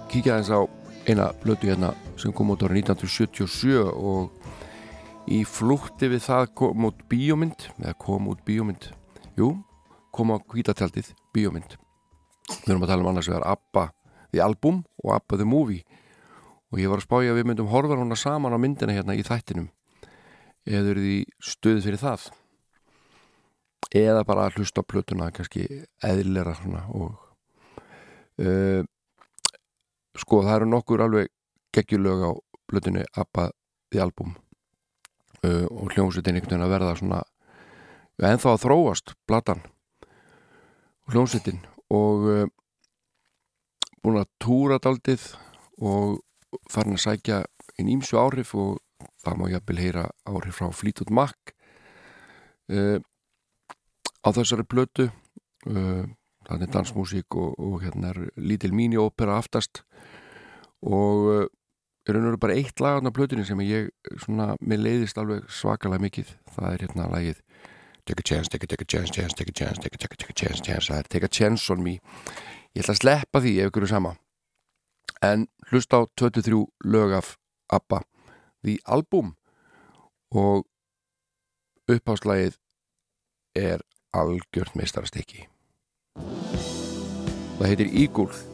kíkja 0.10 0.40
þess 0.40 0.50
á 0.50 0.66
eina 1.12 1.28
blötu 1.44 1.70
hérna 1.70 1.92
sem 2.18 2.34
kom 2.34 2.56
út 2.56 2.66
ára 2.66 2.74
1977 2.80 3.86
og 3.86 5.30
í 5.30 5.44
flútti 5.46 6.10
við 6.10 6.26
það 6.26 6.50
kom 6.58 6.90
út 6.90 7.06
bíómynd 7.06 7.68
eða 7.84 7.94
kom 8.02 8.34
út 8.34 8.42
bíómynd. 8.50 8.90
Jú 9.38 9.52
koma 10.14 10.38
á 10.38 10.46
kvítatjaldið, 10.46 11.12
bíómynd. 11.34 11.76
Við 12.64 12.70
erum 12.70 12.86
að 12.86 12.92
tala 12.94 13.04
um 13.06 13.10
annars 13.12 13.30
vegar 13.32 13.46
ABBA 13.50 13.88
The 14.34 14.44
Album 14.46 14.84
og 15.04 15.16
ABBA 15.16 15.40
The 15.40 15.48
Movie. 15.48 15.84
Og 16.74 16.82
ég 16.82 16.92
var 16.92 17.02
að 17.02 17.08
spája 17.08 17.34
að 17.34 17.40
við 17.40 17.50
myndum 17.50 17.72
horfa 17.72 17.98
húnna 17.98 18.18
saman 18.18 18.54
á 18.54 18.60
myndina 18.62 18.96
hérna 18.96 19.18
í 19.18 19.26
þættinum. 19.26 19.70
Eða 20.70 20.94
eru 20.94 21.04
því 21.04 21.18
stuð 21.44 21.82
fyrir 21.86 22.02
það? 22.02 22.30
Eða 23.94 24.24
bara 24.26 24.48
að 24.48 24.60
hlusta 24.60 24.82
á 24.82 24.90
plötuna 24.90 25.32
kannski 25.34 25.68
eðlera 26.02 26.56
svona 26.58 26.86
og 26.98 27.20
uh, 28.42 28.82
sko 30.18 30.42
það 30.46 30.56
eru 30.56 30.70
nokkur 30.72 31.04
alveg 31.06 31.30
geggjulög 31.76 32.26
á 32.26 32.32
plötunni 32.70 33.06
ABBA 33.12 33.50
The 33.94 34.02
Album. 34.02 34.34
Uh, 35.44 35.68
og 35.70 35.94
hljómsveitin 35.94 36.40
einhvern 36.40 36.56
veginn 36.56 36.66
að 36.66 36.74
verða 36.78 36.98
svona 37.02 37.22
ennþá 38.24 38.56
að 38.56 38.64
þróast 38.64 39.16
platan 39.28 39.64
hljómsveitin 41.12 41.62
og 41.94 42.28
uh, 42.30 42.46
búin 44.04 44.22
að 44.22 44.32
túra 44.44 44.80
daldið 44.84 45.26
og 45.84 46.22
farin 46.72 46.98
að 46.98 47.06
sækja 47.06 47.42
inn 47.82 47.92
ímsu 47.96 48.20
áhrif 48.20 48.54
og 48.56 48.80
það 49.24 49.40
má 49.40 49.48
jafnvel 49.52 49.80
heyra 49.82 50.06
áhrif 50.30 50.60
frá 50.60 50.70
Fleetwood 50.76 51.14
Mac 51.16 51.56
uh, 52.72 53.00
á 54.24 54.30
þessari 54.32 54.68
blötu 54.68 55.10
uh, 55.10 56.04
það 56.48 56.68
er 56.68 56.72
dansmusík 56.76 57.40
og, 57.40 57.58
og 57.60 57.82
hérna 57.84 58.14
er 58.14 58.24
lítil 58.38 58.74
mini-ópera 58.76 59.40
aftast 59.40 59.84
og 60.84 61.50
er 62.04 62.20
veru 62.20 62.38
bara 62.40 62.56
eitt 62.60 62.82
lag 62.84 63.00
á 63.00 63.12
blötunni 63.16 63.46
sem 63.48 63.60
ég 63.64 63.90
svona, 64.20 64.54
mér 64.60 64.82
leiðist 64.84 65.18
alveg 65.18 65.46
svakalega 65.48 66.04
mikið. 66.04 66.34
Það 66.52 66.68
er 66.70 66.84
hérna 66.84 67.08
lagið 67.14 67.43
Take 68.06 68.20
a 68.20 68.24
chance, 68.24 68.50
take 68.50 68.64
a, 68.64 68.68
take 68.68 68.82
a 68.82 68.86
chance, 68.86 69.10
chance, 69.10 69.34
take 69.34 69.50
a 69.50 69.54
chance, 69.54 69.78
take 69.80 69.96
a, 69.96 69.98
take 69.98 70.14
a, 70.14 70.18
take 70.18 70.30
a 70.30 70.34
chance, 70.34 70.62
chance. 70.62 70.90
Það 70.90 70.98
er 70.98 71.08
Take 71.10 71.24
a 71.24 71.30
chance 71.30 71.70
on 71.72 71.84
me. 71.84 72.00
Ég 72.76 72.84
ætla 72.84 72.96
að 72.98 73.00
sleppa 73.00 73.40
því 73.40 73.54
ef 73.62 73.72
ykkur 73.72 73.86
er 73.88 73.92
sama. 73.94 74.12
En 75.24 75.48
hlusta 75.72 76.02
á 76.04 76.08
23 76.20 76.66
lög 76.84 77.16
af 77.16 77.38
ABBA. 77.72 78.02
The 78.64 78.78
Album. 78.86 79.36
Og 80.36 80.66
uppháslagið 81.88 82.58
er 83.56 83.84
algjört 84.14 84.76
meistarastykki. 84.76 85.48
Það 87.60 87.70
heitir 87.70 87.94
Eagle 87.94 88.53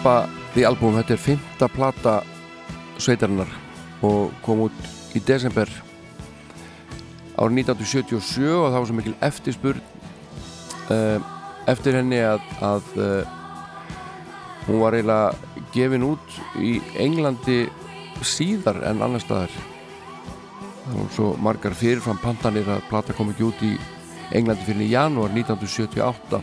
ABBA 0.00 0.28
The 0.54 0.62
Album, 0.64 0.94
þetta 0.96 1.12
er 1.12 1.20
fymta 1.20 1.66
plata 1.68 2.12
sveitarinnar 2.96 3.50
og 4.06 4.30
kom 4.40 4.62
út 4.64 4.76
í 5.12 5.20
desember 5.28 5.68
árið 7.36 7.58
1977 7.66 8.46
og 8.48 8.70
það 8.70 8.76
var 8.78 8.86
svo 8.88 8.96
mikil 8.96 9.12
eftirspurn 9.28 9.82
uh, 10.94 11.18
eftir 11.68 11.98
henni 11.98 12.20
að, 12.24 12.40
að 12.64 12.88
uh, 12.96 13.34
hún 14.70 14.80
var 14.80 14.96
eiginlega 14.96 15.66
gefin 15.74 16.06
út 16.08 16.38
í 16.56 16.78
Englandi 17.04 17.58
síðar 18.24 18.80
en 18.88 19.04
annar 19.04 19.20
staðar. 19.20 19.52
Það 20.86 20.96
var 20.96 21.12
svo 21.18 21.28
margar 21.44 21.76
fyrirfram 21.76 22.22
pantanir 22.24 22.72
að 22.72 22.88
plata 22.88 23.18
kom 23.18 23.34
ekki 23.34 23.50
út 23.50 23.68
í 23.68 23.74
Englandi 24.32 24.64
fyrir 24.64 24.86
í 24.86 24.94
janúar 24.94 25.36
1978 25.36 26.40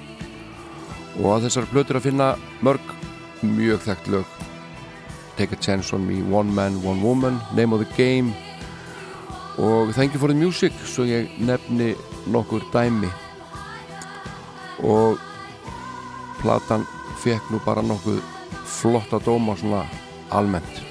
og 1.17 1.27
að 1.33 1.47
þessar 1.47 1.71
plötur 1.73 1.97
að 1.97 2.09
finna 2.11 2.31
mörg 2.61 2.96
mjög 3.41 3.83
þekkt 3.85 4.07
lög. 4.13 4.25
Take 5.37 5.53
a 5.53 5.61
Chance 5.61 5.95
on 5.95 6.07
Me, 6.07 6.21
One 6.33 6.53
Man, 6.53 6.81
One 6.83 7.01
Woman 7.01 7.39
Name 7.55 7.73
of 7.73 7.85
the 7.85 7.93
Game. 7.97 8.33
Og 9.57 9.93
Thank 9.93 10.13
You 10.13 10.19
for 10.19 10.33
the 10.33 10.37
Music 10.37 10.73
svo 10.85 11.05
ég 11.05 11.29
nefni 11.37 11.93
nokkur 12.27 12.65
dæmi. 12.73 13.09
Og 14.83 15.17
platan 16.41 16.85
fekk 17.23 17.49
nú 17.51 17.61
bara 17.65 17.81
nokkuð 17.81 18.21
flotta 18.65 19.19
dóma 19.25 19.57
svona 19.57 19.85
almennt 20.29 20.86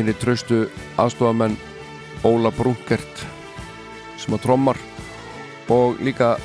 einni 0.00 0.14
traustu 0.16 0.62
aðstofamenn 1.00 1.56
Óla 2.24 2.48
Brunkert 2.56 3.24
sem 4.20 4.32
að 4.32 4.46
trommar 4.46 4.78
og 5.72 6.00
líka 6.00 6.36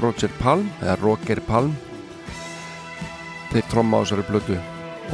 Roger 0.00 0.30
Palm 0.38 0.68
eða 0.78 0.94
Roger 1.00 1.40
Palm 1.46 1.72
þeir 3.50 3.66
tromma 3.72 3.98
á 3.98 4.02
þessari 4.04 4.26
blötu 4.30 4.60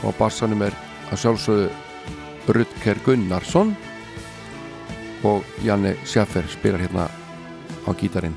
og 0.03 0.13
á 0.13 0.19
bassanum 0.19 0.67
er 0.67 0.77
að 1.09 1.23
sjálfsögðu 1.25 2.53
Rutger 2.53 3.01
Gunnarsson 3.07 3.73
og 5.25 5.49
Janne 5.65 5.97
Schaffer 6.05 6.45
spilar 6.53 6.85
hérna 6.85 7.09
á 7.09 7.91
gítarinn 7.97 8.37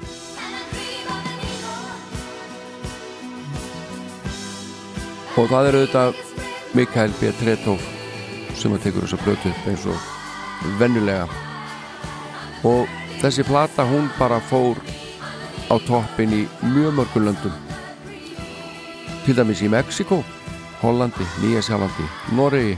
og 5.35 5.47
það 5.51 5.71
eru 5.71 5.85
auðvitað 5.85 6.27
Mikael 6.77 7.15
B. 7.19 7.31
Tretov 7.43 7.98
sem 8.59 8.73
að 8.75 8.83
tekur 8.83 9.05
þessa 9.05 9.23
blötu 9.23 9.51
eins 9.71 9.85
og 9.87 10.73
vennulega 10.79 11.27
og 12.67 12.89
þessi 13.21 13.45
plata 13.47 13.85
hún 13.87 14.09
bara 14.17 14.39
fór 14.49 14.79
á 15.71 15.75
toppin 15.87 16.33
í 16.33 16.41
mjög 16.73 16.95
mörgum 16.97 17.27
löndum. 17.27 17.55
Til 19.23 19.35
dæmis 19.37 19.61
í 19.61 19.69
Mexiko 19.69 20.23
Hollandi, 20.81 21.25
Nýjasjálandi 21.43 22.07
Noregi, 22.35 22.77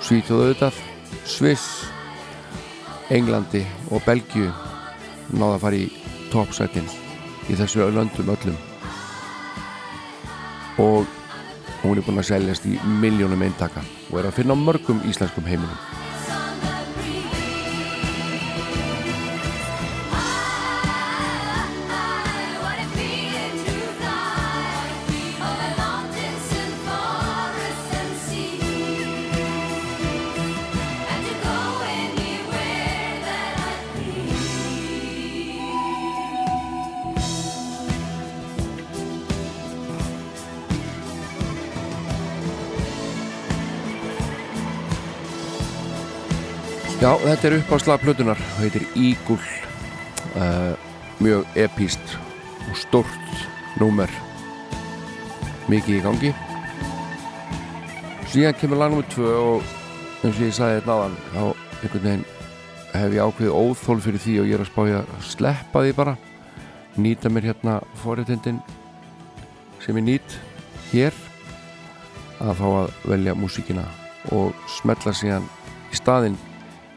Svíþjóð 0.00 0.42
auðvitað 0.44 0.80
Sviss 1.28 1.86
Englandi 3.10 3.62
og 3.90 4.02
Belgiu 4.06 4.50
náða 5.30 5.54
að 5.54 5.62
fara 5.64 5.80
í 5.80 5.86
toppsætin 6.32 6.90
í 7.48 7.56
þessu 7.58 7.88
löndum 7.94 8.32
öllum. 8.34 8.58
Og 10.80 11.19
hún 12.00 12.06
er 12.06 12.12
búin 12.14 12.22
að 12.22 12.28
seljast 12.30 12.66
í 12.68 12.78
miljónum 13.00 13.42
eintaka 13.44 13.82
og 14.10 14.20
er 14.20 14.30
að 14.30 14.38
finna 14.38 14.56
á 14.56 14.64
mörgum 14.64 15.02
íslenskum 15.08 15.44
heiminum 15.44 15.99
þetta 47.30 47.46
er 47.46 47.54
upp 47.60 47.68
á 47.70 47.76
slagplötunar 47.78 48.40
og 48.42 48.56
heitir 48.58 48.82
Eagle. 48.98 49.38
Uh, 50.34 50.74
mjög 51.22 51.44
epíst 51.54 52.16
og 52.66 52.78
stort 52.78 53.44
númer. 53.78 54.10
Mikið 55.70 56.00
í 56.00 56.02
gangi. 56.02 56.32
Síðan 58.32 58.58
kemur 58.58 58.82
lag 58.82 58.96
nr. 58.96 59.06
2 59.14 59.30
og 59.30 59.70
eins 60.24 60.40
og 60.40 60.42
ég 60.42 60.56
sagði 60.56 60.80
þetta 60.80 60.90
náðan 60.90 61.16
þá 61.28 61.40
einhvern 61.44 62.04
veginn 62.08 62.26
hef 62.90 63.14
ég 63.14 63.22
ákveðið 63.22 63.56
óþól 63.60 63.98
fyrir 64.02 64.24
því 64.26 64.36
og 64.40 64.50
ég 64.50 64.58
er 64.58 64.66
að 64.66 64.72
spája 64.72 65.04
að 65.04 65.24
sleppa 65.30 65.86
því 65.86 65.96
bara. 66.02 66.18
Nýta 66.98 67.30
mér 67.30 67.50
hérna 67.52 67.78
forréttindin 68.02 68.62
sem 69.84 70.02
ég 70.02 70.08
nýt 70.08 70.38
hér 70.90 71.24
að 72.42 72.54
fá 72.58 72.68
að 72.82 72.94
velja 73.14 73.38
músíkina 73.38 73.86
og 74.34 74.70
smetla 74.80 75.14
síðan 75.14 75.46
í 75.94 75.98
staðinn 75.98 76.40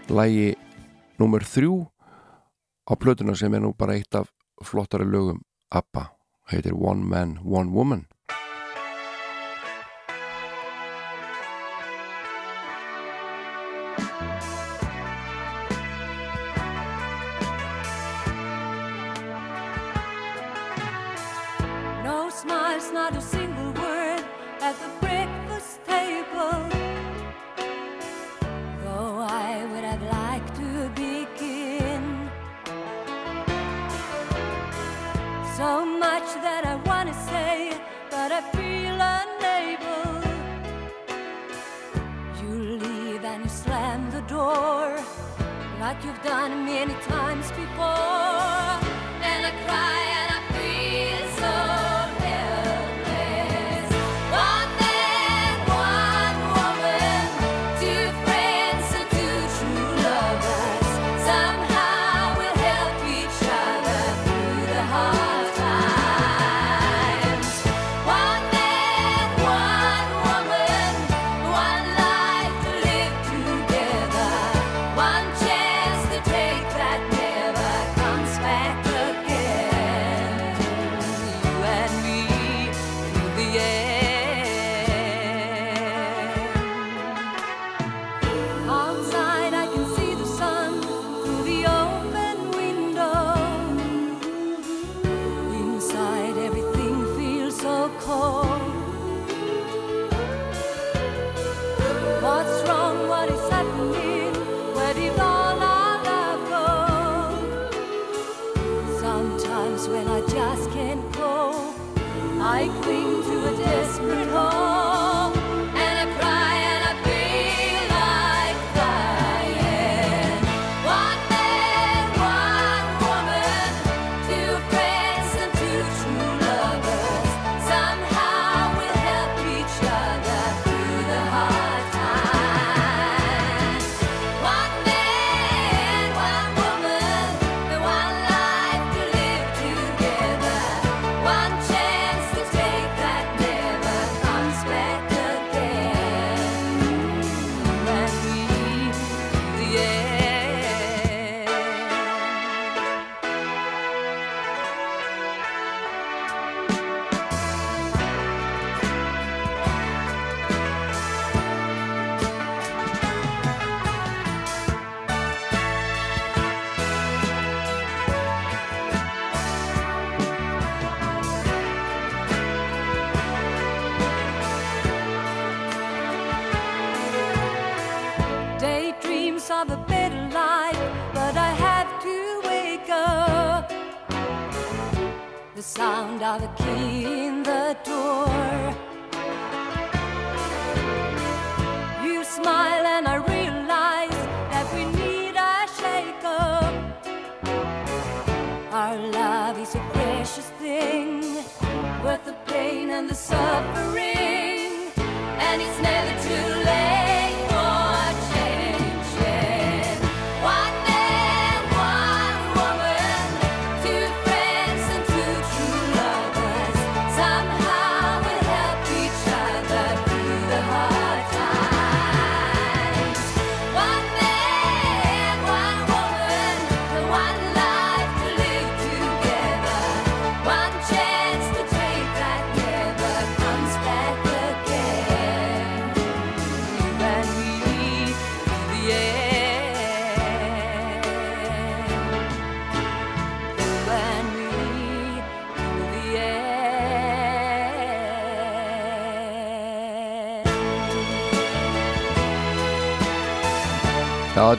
lægi 0.10 0.56
nummer 1.20 1.44
þrjú 1.46 1.76
á 2.90 2.94
plötuna 3.00 3.36
sem 3.36 3.54
er 3.54 3.64
nú 3.64 3.74
bara 3.78 3.96
eitt 3.96 4.16
af 4.16 4.32
flottari 4.64 5.06
lögum. 5.06 5.42
ABBA 5.72 6.10
heitir 6.52 6.74
One 6.74 7.04
Man, 7.04 7.40
One 7.44 7.72
Woman 7.72 8.08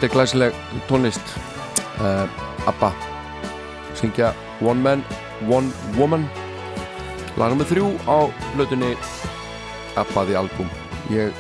þetta 0.05 0.13
er 0.13 0.19
glæsileg 0.19 0.57
tónlist. 0.85 1.31
Uh, 1.97 2.29
Abba 2.69 2.91
syngja 3.97 4.35
One 4.61 4.83
Man, 4.83 5.05
One 5.49 5.71
Woman. 5.97 6.27
Lagnum 7.41 7.63
við 7.63 7.71
þrjú 7.71 7.87
á 8.05 8.29
blötunni 8.53 8.91
Abba 9.97 10.27
því 10.29 10.35
album. 10.37 10.69
Ég 11.09 11.33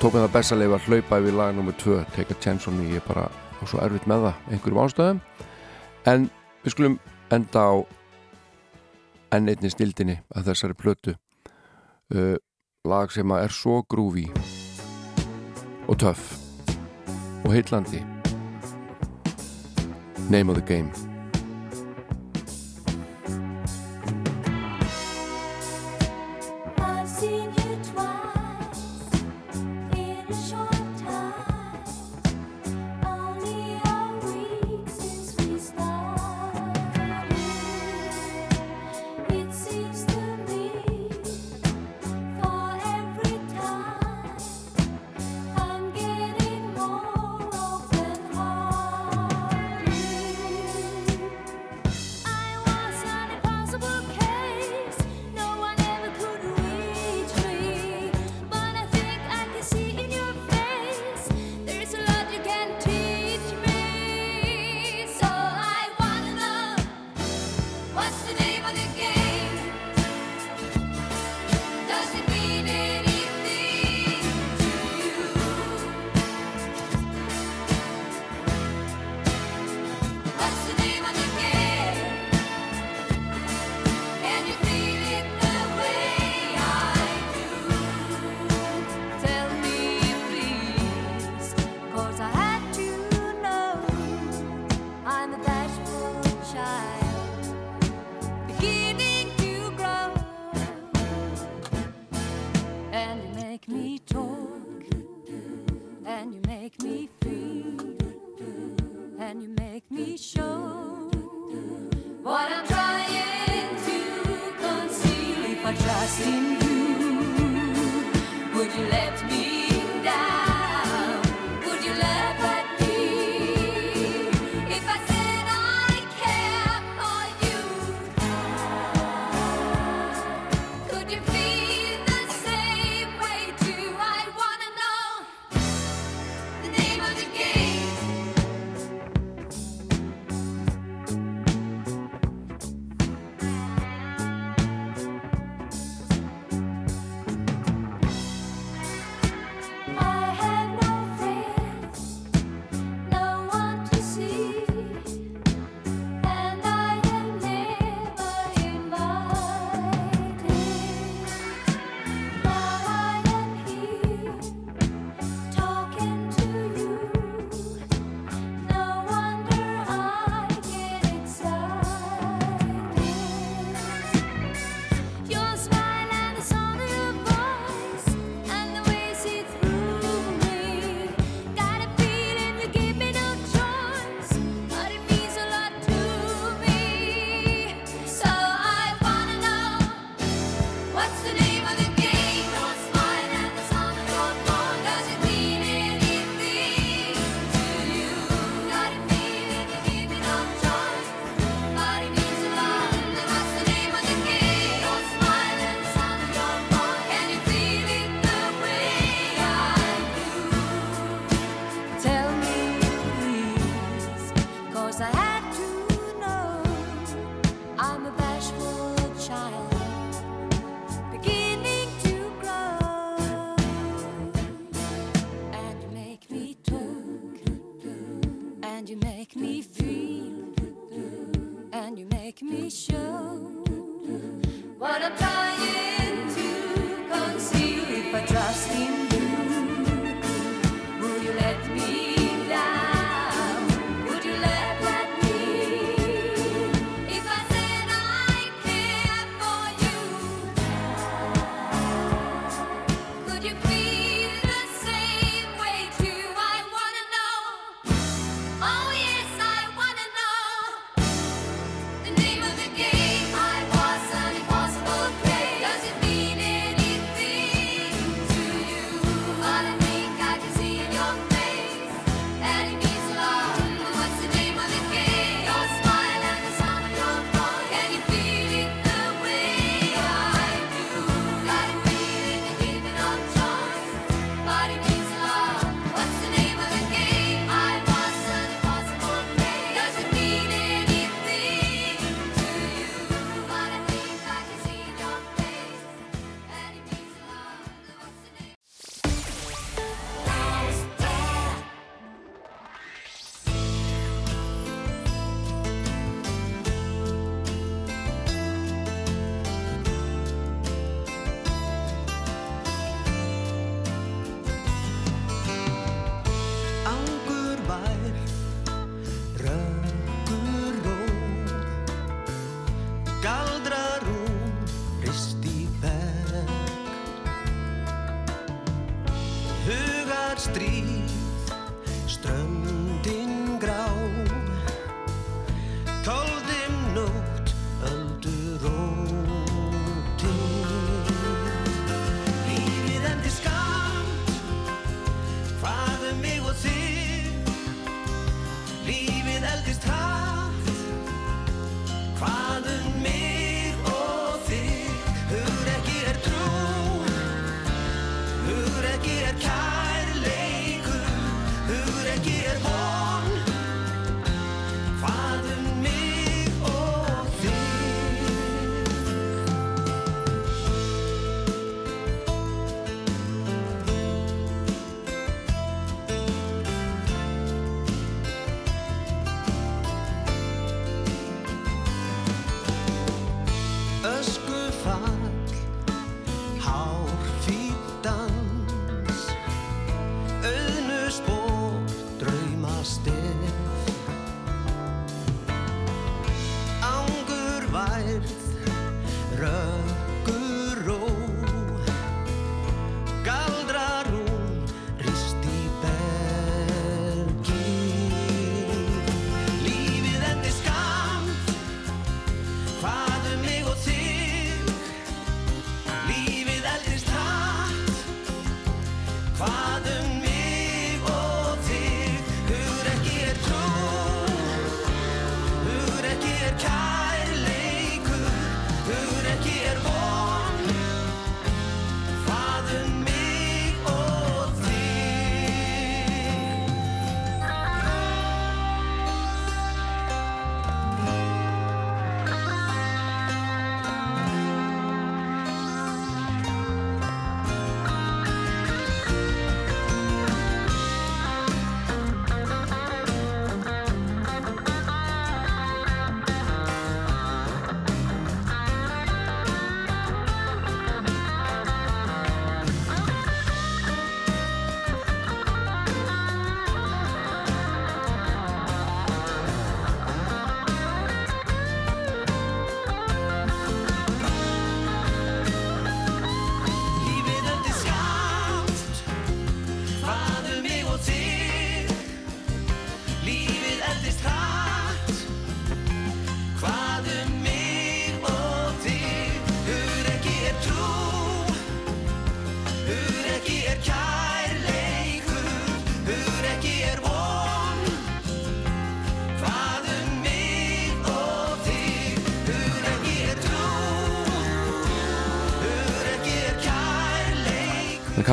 tók 0.00 0.16
með 0.16 0.24
það 0.24 0.34
bestalega 0.34 0.80
að 0.80 0.88
hlaupa 0.88 1.20
yfir 1.22 1.36
laga 1.38 1.54
nr. 1.54 1.76
2 1.78 1.98
Take 2.16 2.34
a 2.34 2.40
Chance 2.42 2.66
on 2.70 2.74
Me, 2.80 2.88
ég 2.90 2.98
er 2.98 3.06
bara 3.06 3.28
svo 3.62 3.78
erfitt 3.84 4.08
með 4.10 4.26
það 4.26 4.50
einhverjum 4.56 4.80
ástöðum 4.82 5.20
en 6.10 6.26
við 6.64 6.74
skulum 6.74 6.96
enda 7.34 7.62
á 7.70 7.74
enn 9.36 9.52
einni 9.52 9.70
snildinni 9.70 10.16
að 10.34 10.50
þessari 10.50 10.78
blötu 10.78 11.14
uh, 11.14 12.18
eh, 12.18 12.34
lag 12.86 13.14
sem 13.14 13.36
er 13.38 13.54
svo 13.54 13.78
grúfi 13.86 14.26
og 15.86 16.02
töff 16.02 16.45
og 17.46 17.52
heitlandi 17.52 18.04
Name 20.30 20.50
of 20.50 20.56
the 20.56 20.74
Game. 20.74 21.05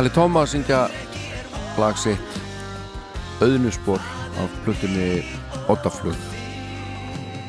Halli 0.04 0.18
Tóma 0.18 0.42
að 0.44 0.50
syngja 0.52 0.78
lag 1.80 1.96
sitt 1.96 2.34
auðnusbor 3.40 4.02
á 4.36 4.44
plötunni 4.66 5.22
Ottaflug 5.72 6.18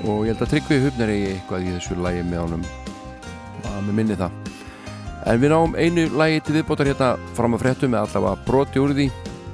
og 0.07 0.21
ég 0.23 0.29
held 0.31 0.45
að 0.45 0.53
Tryggvi 0.53 0.77
hufnar 0.85 1.11
í 1.11 1.17
eitthvað 1.33 1.65
í 1.67 1.73
þessu 1.73 1.97
lægi 1.99 2.21
með 2.29 2.45
honum. 2.45 2.63
Að 3.73 3.81
með 3.89 3.99
minni 3.99 4.17
það. 4.21 4.37
En 5.33 5.43
við 5.43 5.51
náum 5.51 5.75
einu 5.75 6.05
lægi 6.15 6.45
til 6.47 6.55
viðbótar 6.61 6.91
hérna 6.93 7.09
fram 7.35 7.57
að 7.59 7.65
fréttum 7.65 7.91
með 7.91 8.07
allavega 8.07 8.47
broti 8.47 8.83
úr 8.85 8.95
því. 9.01 9.07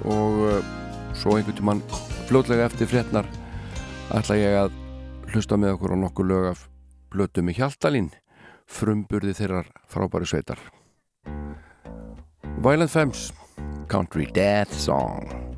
Og 0.05 0.43
eh, 0.51 0.75
svo 1.23 1.39
einhvern 1.39 1.57
tíum 1.57 1.71
mann 1.71 1.81
fljótlega 2.29 2.67
eftir 2.69 2.91
frétnar 2.91 3.31
ætla 4.19 4.37
ég 4.37 4.59
að 4.67 4.77
hlusta 5.33 5.57
með 5.57 5.79
okkur 5.79 5.97
á 5.97 6.03
nokkur 6.05 6.29
lög 6.35 6.51
af 6.51 6.69
plötum 7.17 7.49
í 7.49 7.57
Hjaltalín 7.57 8.13
frumburði 8.69 9.33
þeirrar 9.41 9.73
frábæri 9.89 10.29
sveitar. 10.29 10.61
Violent 12.59 12.91
Femmes 12.91 13.33
country 13.89 14.27
death 14.27 14.73
song. 14.73 15.50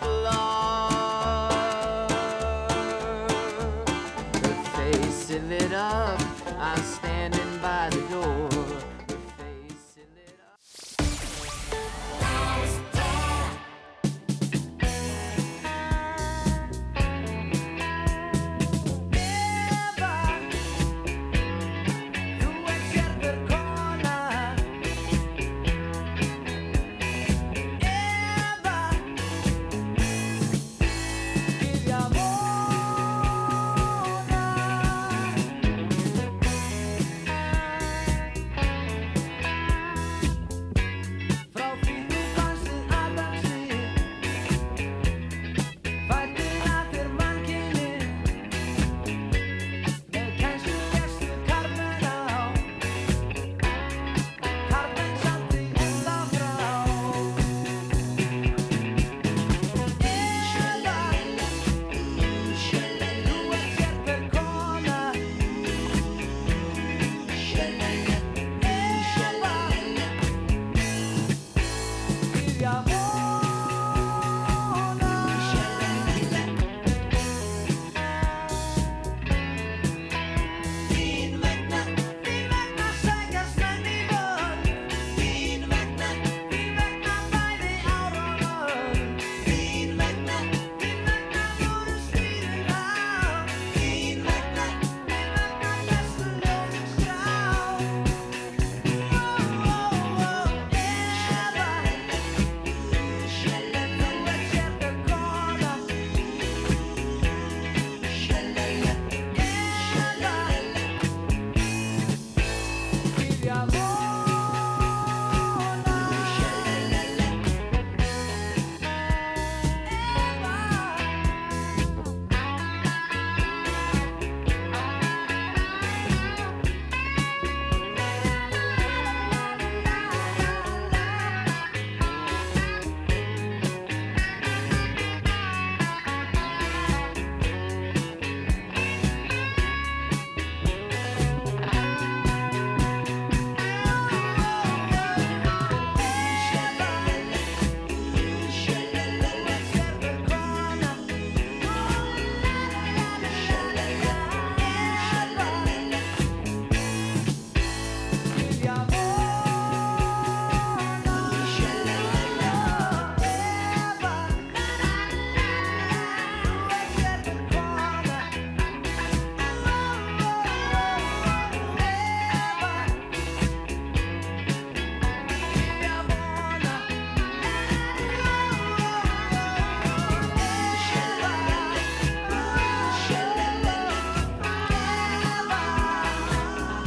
belong. 0.00 0.51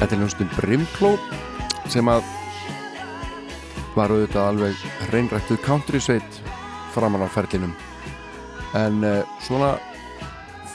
Þetta 0.06 0.20
er 0.20 0.20
hljómsveitin 0.22 0.50
Brimkló 0.54 1.10
sem 1.90 2.10
að 2.14 2.28
var 3.96 4.12
auðvitað 4.14 4.50
alveg 4.52 4.84
reynrættuð 5.10 5.58
country 5.66 5.98
sveit 5.98 6.38
framan 6.94 7.26
á 7.26 7.28
ferlinum. 7.34 7.74
En 8.78 9.02
uh, 9.02 9.26
svona 9.42 9.72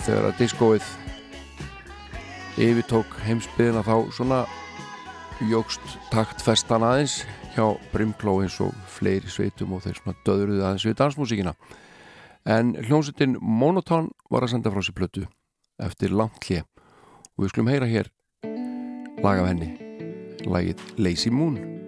þegar 0.01 0.29
að 0.33 0.43
diskóið 0.43 0.91
yfirtók 2.59 3.15
heimsbyðina 3.29 3.87
þá 3.87 3.95
svona 4.19 4.43
jógst 5.47 5.97
taktfestan 6.11 6.91
aðeins 6.91 7.21
hjá 7.55 7.71
Brimkló 7.95 8.41
eins 8.43 8.59
og 8.67 8.75
fleiri 8.99 9.31
sveitum 9.31 9.79
og 9.79 9.87
þeir 9.87 10.03
svona 10.03 10.19
döðruðu 10.27 10.65
aðeins 10.65 10.91
við 10.91 11.03
dansmúsíkina. 11.05 11.55
En 12.51 12.75
hljómsveitin 12.83 13.39
Monotone 13.39 14.11
var 14.27 14.43
að 14.43 14.57
senda 14.57 14.75
frá 14.75 14.83
sér 14.83 14.99
plötu 15.05 15.29
eftir 15.79 16.19
langt 16.19 16.51
hlje 16.51 16.67
og 16.67 17.45
við 17.47 17.55
skulum 17.55 17.71
heyra 17.71 17.87
hér 17.87 18.11
lag 19.23 19.39
af 19.39 19.51
henni. 19.51 19.71
Lagið 20.49 20.81
Lazy 20.97 21.29
Moon 21.29 21.80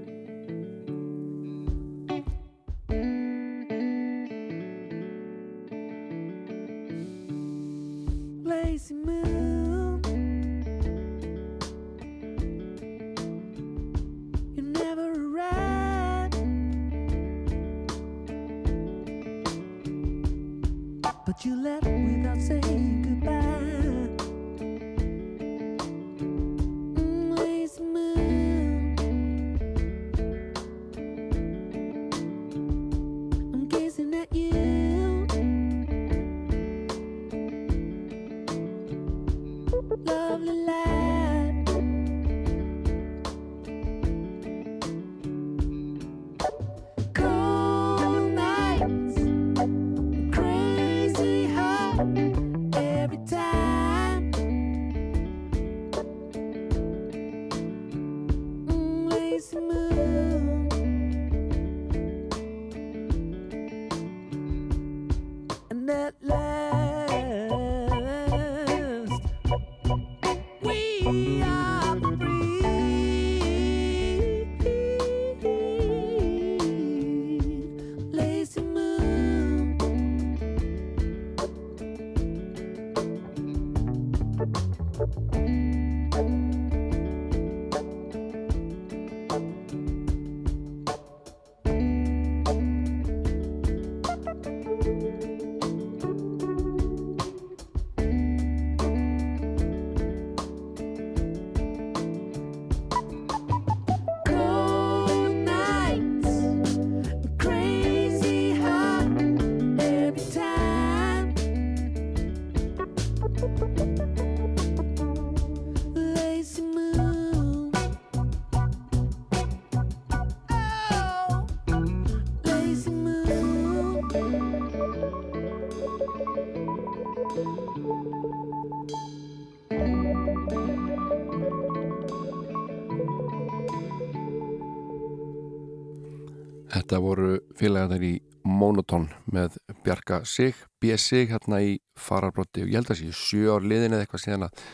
Sig, 140.29 140.57
B.S.I. 140.81 141.27
hérna 141.31 141.61
í 141.65 141.77
fararbrotti 141.99 142.65
og 142.65 142.71
ég 142.71 142.79
held 142.79 142.91
að 142.93 143.01
sé 143.03 143.13
sjö 143.17 143.57
ár 143.57 143.67
liðin 143.67 143.97
eða 143.97 144.07
eitthvað 144.07 144.25
síðan 144.25 144.47
að 144.49 144.65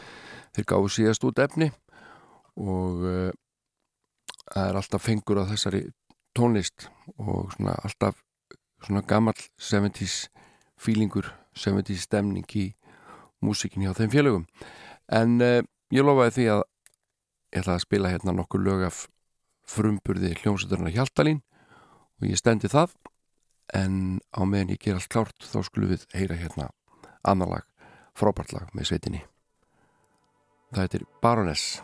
þeir 0.56 0.66
gáðu 0.72 0.90
síðast 0.94 1.26
út 1.28 1.42
efni 1.44 1.68
og 2.58 3.04
uh, 3.06 3.30
það 4.48 4.70
er 4.70 4.80
alltaf 4.80 5.04
fengur 5.04 5.42
á 5.44 5.50
þessari 5.50 5.82
tónlist 6.36 6.88
og 7.16 7.52
svona 7.54 7.76
alltaf 7.84 8.18
svona 8.84 9.02
gammal 9.06 9.36
70s 9.58 10.28
feelingur, 10.78 11.32
70s 11.58 12.06
stemning 12.06 12.46
í 12.56 12.68
músikin 13.44 13.84
hjá 13.86 13.94
þeim 13.98 14.12
félögum 14.14 14.48
en 15.14 15.38
uh, 15.42 15.60
ég 15.94 16.06
lofaði 16.06 16.36
því 16.38 16.48
að 16.54 16.64
ég 17.54 17.62
ætla 17.62 17.78
að 17.78 17.84
spila 17.86 18.12
hérna 18.12 18.36
nokkur 18.36 18.62
lög 18.62 18.88
af 18.88 19.06
frumburði 19.68 20.34
hljómsveiturinn 20.40 20.92
Hjaltalín 20.94 21.40
og 22.18 22.28
ég 22.28 22.40
stendi 22.40 22.70
það 22.70 22.94
en 23.76 24.20
á 24.32 24.40
meðan 24.44 24.74
ég 24.74 24.82
ger 24.82 24.98
allt 24.98 25.10
klárt 25.12 25.44
þá 25.44 25.58
skulum 25.66 25.92
við 25.92 26.06
heyra 26.14 26.38
hérna 26.38 26.70
annar 27.28 27.52
lag, 27.52 27.66
frábært 28.16 28.54
lag 28.56 28.70
með 28.72 28.90
sveitinni. 28.92 29.22
Það 30.72 30.84
heitir 30.84 31.06
Baroness 31.22 31.78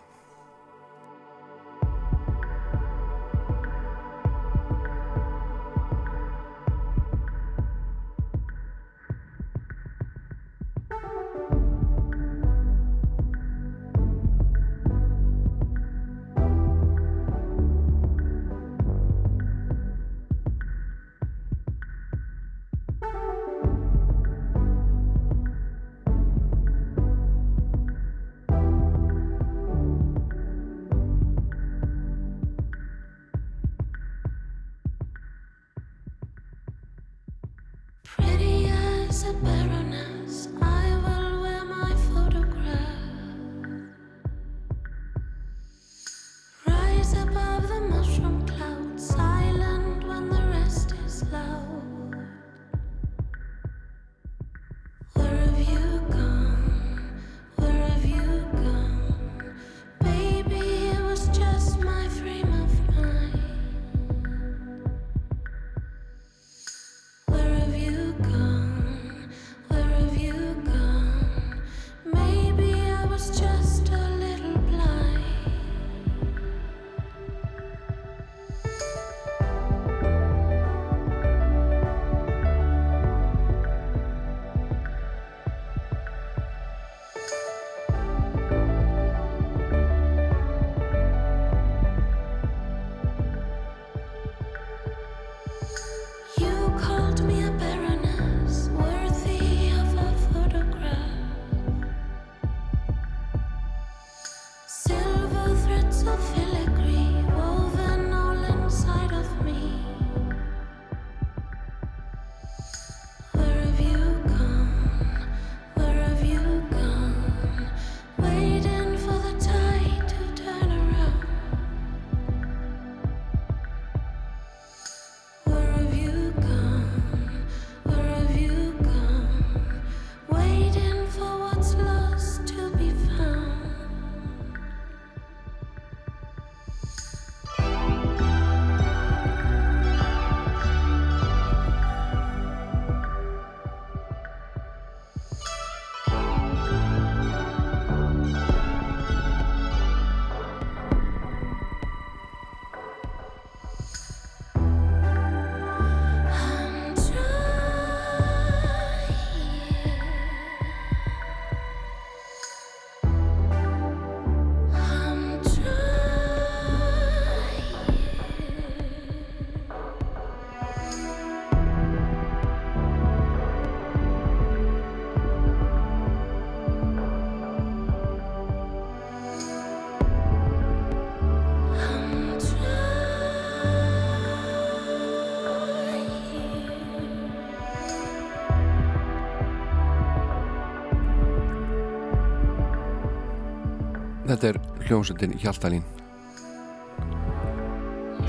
Þetta 194.25 194.49
er 194.49 194.57
hljómsveitin 194.87 195.35
Hjaltalín. 195.37 195.83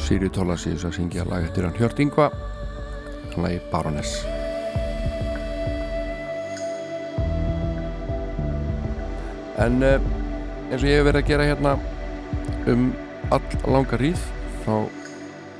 Sýri 0.03 0.27
Tólasíus 0.27 0.83
að 0.83 0.97
syngja 0.97 1.23
lag 1.23 1.45
eftir 1.47 1.63
hann. 1.63 1.77
Hjört 1.79 2.01
Ingva 2.03 2.25
lagi 3.39 3.61
Baroness. 3.71 4.17
En 9.63 9.79
uh, 9.87 10.03
eins 10.67 10.83
og 10.83 10.89
ég 10.89 10.99
hef 10.99 11.07
verið 11.07 11.21
að 11.21 11.31
gera 11.31 11.47
hérna 11.47 11.73
um 12.71 12.85
all 13.31 13.57
langa 13.71 13.99
ríð 13.99 14.19
þá 14.65 14.75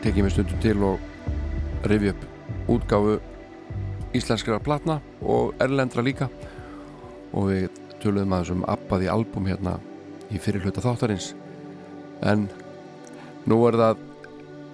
tek 0.04 0.20
ég 0.20 0.28
mig 0.28 0.36
stundum 0.36 0.62
til 0.64 0.84
og 0.84 1.88
rifi 1.88 2.12
upp 2.12 2.28
útgáfu 2.76 3.18
íslenskra 4.16 4.60
platna 4.60 5.00
og 5.24 5.56
erlendra 5.64 6.04
líka. 6.04 6.28
Og 7.32 7.54
við 7.54 7.84
töluðum 8.04 8.36
aðeins 8.36 8.56
um 8.60 8.68
Abbaði 8.68 9.12
album 9.12 9.48
hérna 9.48 9.80
í 10.34 10.42
fyrir 10.42 10.66
hluta 10.66 10.84
þáttarins. 10.84 11.34
En 12.26 12.48
nú 13.46 13.60
er 13.70 13.78
það 13.80 14.04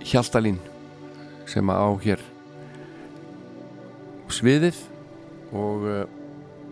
Hjaltalín 0.02 0.60
sem 1.50 1.70
að 1.70 1.82
á 1.84 1.90
hér 2.06 2.22
sviðið 4.32 4.78
og 5.52 5.84
uh, 5.86 6.04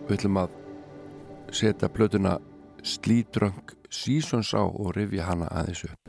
við 0.08 0.16
ætlum 0.16 0.40
að 0.40 0.56
setja 1.54 1.90
blötuna 1.92 2.38
Slítröng 2.80 3.76
Seasons 3.92 4.54
á 4.56 4.64
og 4.64 4.94
rifja 4.96 5.28
hana 5.28 5.50
aðeins 5.52 5.84
upp 5.90 5.99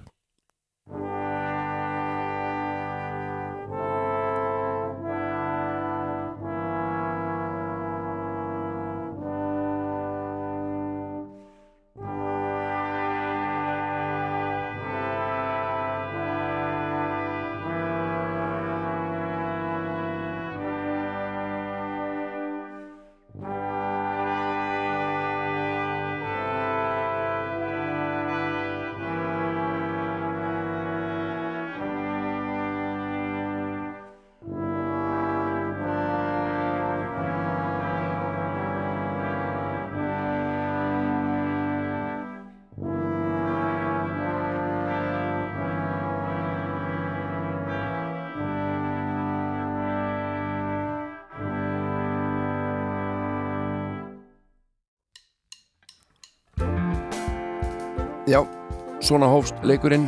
svona 59.12 59.28
hófst 59.28 59.57
leikurinn 59.68 60.05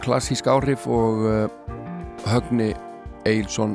klassísk 0.00 0.46
áhrif 0.48 0.86
og 0.88 1.24
uh, 1.28 1.42
Högni 2.24 2.70
Eilsson 3.28 3.74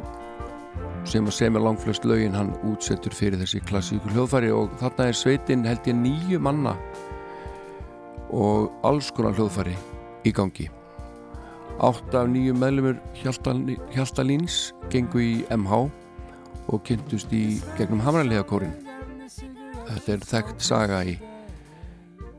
sem 1.05 1.27
að 1.29 1.35
semja 1.37 1.61
langflöst 1.61 2.07
lögin 2.09 2.33
hann 2.33 2.49
útsettur 2.65 3.13
fyrir 3.13 3.37
þessi 3.43 3.61
klassíku 3.69 4.09
hljóðfæri 4.09 4.49
og 4.55 4.73
þarna 4.81 5.11
er 5.11 5.19
sveitin 5.19 5.67
held 5.69 5.85
ég 5.85 5.99
nýju 5.99 6.41
manna 6.41 6.73
og 8.33 8.73
alls 8.87 9.11
konar 9.13 9.37
hljóðfæri 9.37 9.75
í 10.25 10.33
gangi. 10.33 10.65
Átt 11.77 12.17
af 12.17 12.33
nýju 12.33 12.57
meðlumur 12.57 12.97
Hjaltalíns 13.21 14.71
gengu 14.89 15.21
í 15.21 15.31
MH 15.53 15.83
og 16.73 16.83
kynntust 16.89 17.29
í 17.37 17.59
gegnum 17.77 18.01
Hamraliða 18.01 18.49
kórin 18.49 18.73
þetta 19.29 20.17
er 20.17 20.29
þekkt 20.33 20.69
saga 20.73 21.05
í 21.05 21.19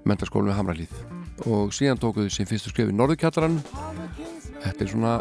mentarskólinu 0.02 0.58
Hamralið 0.58 1.11
og 1.48 1.72
síðan 1.74 2.00
tókuðu 2.00 2.30
sem 2.32 2.48
fyrstu 2.48 2.72
skrifi 2.72 2.94
Norðurkjallarann 2.94 3.60
þetta 4.62 4.84
er 4.84 4.90
svona 4.90 5.14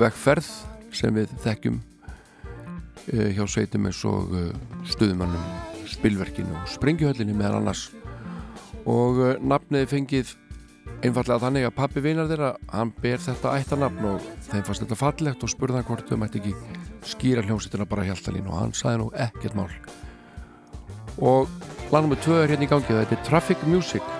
vekkferð 0.00 0.48
sem 0.94 1.14
við 1.16 1.34
þekkjum 1.44 1.80
uh, 1.80 3.28
hjá 3.34 3.44
sveitum 3.50 3.88
eins 3.88 4.02
og 4.08 4.34
uh, 4.34 4.48
stuðumannum 4.88 5.44
spilverkinu 5.94 6.56
og 6.58 6.70
springjuhöllinni 6.70 7.36
meðan 7.36 7.62
annars. 7.62 7.88
Og 8.84 9.20
uh, 9.20 9.34
nafniði 9.40 9.90
fengið 9.90 10.34
einfallega 11.04 11.40
þannig 11.42 11.68
að 11.68 11.76
pappi 11.78 12.02
vinar 12.04 12.28
þeirra 12.30 12.54
hann 12.72 12.92
ber 13.00 13.22
þetta 13.22 13.54
ættanafn 13.58 14.08
og 14.12 14.26
þeim 14.48 14.64
fannst 14.66 14.84
þetta 14.84 15.00
fallegt 15.00 15.44
og 15.44 15.52
spurði 15.52 15.80
hann 15.80 15.86
hvort 15.88 16.08
þau 16.08 16.18
mætti 16.20 16.40
ekki 16.42 16.54
skýra 17.14 17.44
hljómsýttina 17.44 17.88
bara 17.88 18.06
hjáltalín 18.08 18.48
og 18.48 18.60
hann 18.60 18.74
sagði 18.76 19.02
nú 19.02 19.10
ekkert 19.26 19.56
mál. 19.58 19.70
Og 21.22 21.48
nr. 21.94 22.16
2 22.18 22.40
er 22.42 22.50
hérna 22.50 22.66
í 22.66 22.70
gangi 22.70 22.90
þetta 22.90 23.16
er 23.16 23.26
Traffic 23.28 23.66
Music 23.68 24.13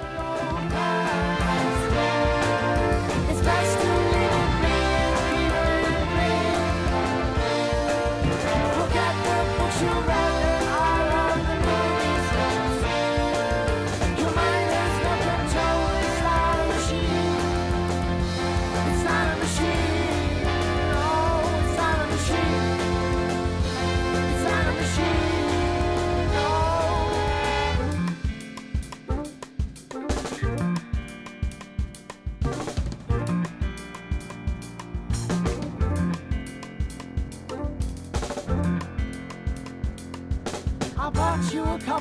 ég 41.95 42.01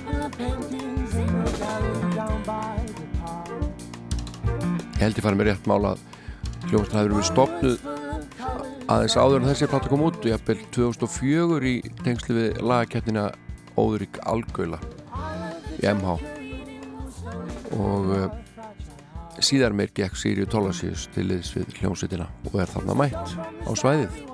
held 5.04 5.18
ég 5.20 5.26
farið 5.26 5.38
með 5.38 5.48
rétt 5.50 5.68
mála 5.70 5.94
að 5.94 6.00
hljómsveitin 6.70 6.98
hafi 6.98 7.12
verið 7.12 7.28
stopnuð 7.28 7.78
aðeins 8.94 9.18
áður 9.20 9.40
en 9.42 9.50
þessi 9.52 9.70
platta 9.70 9.92
kom 9.92 10.06
út 10.08 10.18
og 10.18 10.30
jafnvel 10.32 10.58
2004 10.74 11.70
í 11.70 11.76
tengslu 12.02 12.38
við 12.40 12.50
lagakeppnina 12.66 13.26
Óðurík 13.78 14.18
Algöla 14.30 14.80
í 15.78 15.86
MH 15.92 16.18
og 17.78 18.12
uh, 18.18 18.28
síðar 19.44 19.78
meir 19.78 19.94
gekk 19.94 20.18
Siriu 20.18 20.50
Tólasíus 20.50 21.06
til 21.14 21.30
liðs 21.30 21.54
við 21.54 21.70
hljómsveitina 21.82 22.30
og 22.50 22.62
er 22.64 22.70
þarna 22.74 22.98
mætt 23.04 23.38
á 23.38 23.72
svæðið 23.78 24.33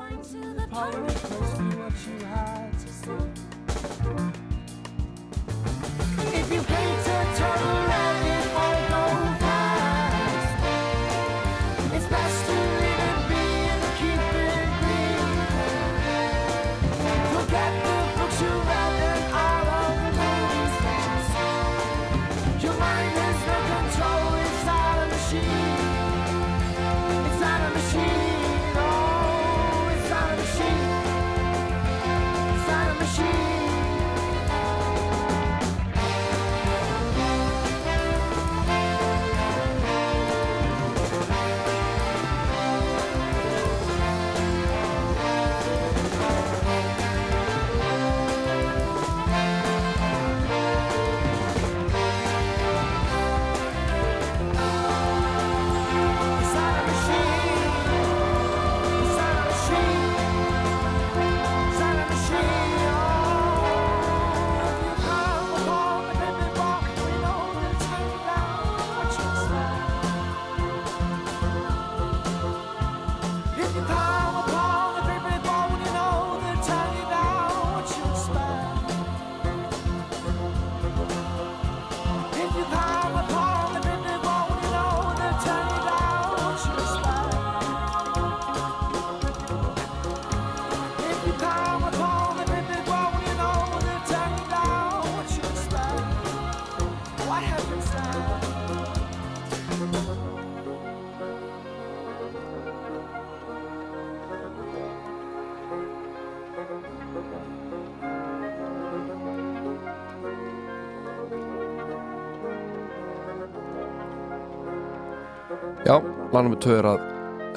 Lánum 116.29 116.53
við 116.53 116.59
töður 116.61 116.87
að 116.91 117.05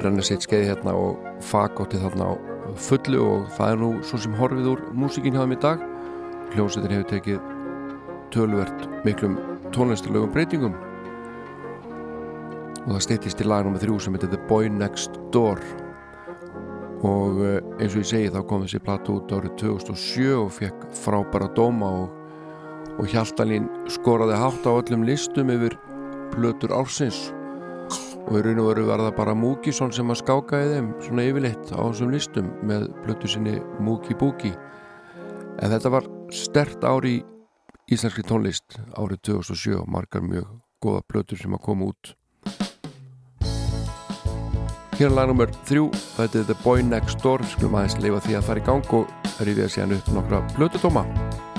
renna 0.01 0.23
sitt 0.25 0.47
skeiði 0.47 0.71
hérna 0.71 0.95
og 0.97 1.25
fagótti 1.45 1.99
þarna 2.01 2.31
á 2.33 2.33
fullu 2.81 3.19
og 3.21 3.51
það 3.59 3.73
er 3.75 3.81
nú 3.83 3.89
svo 4.09 4.21
sem 4.23 4.37
horfið 4.39 4.71
úr 4.71 4.81
músíkin 4.97 5.37
hjá 5.37 5.43
þeim 5.43 5.53
í 5.53 5.59
dag. 5.61 5.83
Hljómsveitin 6.55 6.95
hefur 6.95 7.11
tekið 7.11 7.43
tölvert 8.33 8.87
miklum 9.05 9.35
tónlistarlegum 9.77 10.33
breytingum. 10.33 10.79
Og 12.87 12.95
það 12.95 13.03
steytist 13.05 13.45
í 13.45 13.49
lagnum 13.51 13.77
með 13.77 13.85
þrjú 13.85 13.99
sem 14.07 14.17
heitir 14.17 14.33
The 14.33 14.41
Boy 14.49 14.73
Next 14.73 15.21
Door. 15.37 15.61
Og 17.05 17.45
eh, 17.45 17.61
eins 17.77 17.93
og 17.93 18.01
ég 18.01 18.09
segi 18.09 18.33
þá 18.33 18.41
kom 18.49 18.65
þessi 18.65 18.83
plata 18.89 19.13
út 19.13 19.37
árið 19.37 19.55
2007 19.67 20.33
og 20.39 20.51
fekk 20.63 20.89
frábæra 21.03 21.51
dóma 21.59 21.93
og, 22.07 22.17
og 22.97 23.05
Hjaltalín 23.13 23.69
skoraði 23.93 24.41
hátt 24.41 24.65
á 24.65 24.73
öllum 24.73 25.05
listum 25.05 25.53
yfir 25.53 25.77
plötur 26.33 26.73
ársins 26.73 27.27
og 28.29 28.39
í 28.39 28.43
raun 28.45 28.61
og 28.63 28.69
veru 28.71 28.87
var 28.89 29.03
það 29.03 29.17
bara 29.19 29.35
Múkisson 29.39 29.93
sem 29.95 30.11
að 30.13 30.21
skáka 30.23 30.61
í 30.63 30.71
þeim 30.75 30.93
svona 31.03 31.27
yfirleitt 31.29 31.73
á 31.75 31.81
þessum 31.83 32.13
listum 32.15 32.51
með 32.69 32.89
plötu 33.05 33.31
sinni 33.31 33.59
Múki 33.83 34.17
Búki 34.19 34.53
en 35.61 35.73
þetta 35.73 35.93
var 35.93 36.09
stert 36.33 36.85
ári 36.87 37.19
í 37.19 37.23
íslenski 37.93 38.25
tónlist 38.27 38.79
árið 38.97 39.23
2007 39.29 39.77
og 39.83 39.89
margar 39.91 40.25
mjög 40.25 40.49
góða 40.83 41.05
plötur 41.13 41.39
sem 41.39 41.55
að 41.55 41.65
koma 41.67 41.91
út. 41.93 42.15
Hér 44.99 45.09
er 45.09 45.15
lag 45.17 45.31
nummer 45.31 45.51
þrjú, 45.69 45.89
þetta 46.17 46.43
er 46.43 46.51
The 46.51 46.59
Boy 46.63 46.83
Next 46.87 47.23
Door. 47.25 47.45
Skulum 47.55 47.79
aðeins 47.81 47.99
leifa 48.03 48.21
því 48.27 48.37
að 48.39 48.51
fara 48.51 48.63
í 48.63 48.67
gang 48.69 48.99
og 48.99 49.33
er 49.41 49.51
við 49.55 49.65
að 49.67 49.73
segja 49.77 49.89
upp 49.99 50.13
nokkra 50.17 50.45
plötutóma 50.57 51.07
When 51.13 51.52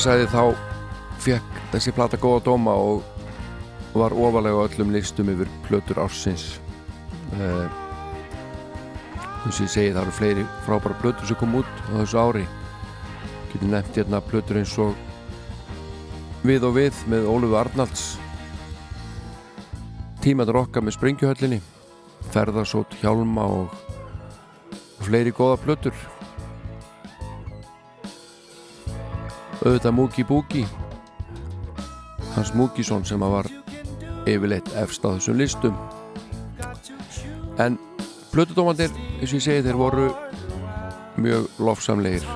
ég 0.00 0.06
sagði 0.06 0.28
þá 0.32 0.44
fekk 1.20 1.56
þessi 1.74 1.92
plata 1.92 2.16
góða 2.16 2.40
dóma 2.46 2.72
og 2.72 3.02
var 3.92 4.14
ofalega 4.16 4.56
á 4.56 4.64
öllum 4.64 4.94
listum 4.94 5.28
yfir 5.28 5.48
plötur 5.66 5.98
ársins. 6.00 6.54
Uh, 7.34 7.66
eins 9.44 9.58
og 9.58 9.66
ég 9.66 9.72
segi 9.74 9.90
það 9.92 10.06
eru 10.06 10.14
fleiri 10.16 10.44
frábæra 10.64 10.96
plötur 11.02 11.28
sem 11.28 11.36
kom 11.36 11.58
út 11.60 11.82
á 11.92 12.00
þessu 12.00 12.16
ári. 12.16 12.46
Getur 13.50 13.74
nefnt 13.74 13.98
hérna 14.00 14.22
plötur 14.24 14.62
eins 14.62 14.72
og 14.80 14.96
Við 16.48 16.64
og 16.64 16.78
við 16.78 17.02
með 17.12 17.28
Ólöfu 17.28 17.58
Arnalds. 17.60 18.04
Tímaður 20.24 20.62
okkar 20.62 20.86
með 20.86 20.96
Springjuhöllinni 20.96 21.60
Ferðarsót 22.32 22.96
Hjálma 23.02 23.44
og, 23.44 23.76
fleiri 25.04 25.36
góða 25.36 25.60
plötur 25.60 25.92
auðvitað 29.60 29.96
Múki 29.96 30.24
Búki 30.24 30.64
Hans 32.34 32.54
Múkisson 32.54 33.04
sem 33.04 33.20
var 33.20 33.48
yfirleitt 34.28 34.68
efst 34.78 35.02
á 35.02 35.10
þessum 35.12 35.38
listum. 35.40 35.78
En 37.58 37.78
plötudómandir 38.30 38.92
eins 39.18 39.32
og 39.32 39.38
ég 39.40 39.44
segi 39.44 39.64
þeir 39.66 39.78
voru 39.80 40.06
mjög 41.20 41.48
lofsamlegir. 41.58 42.26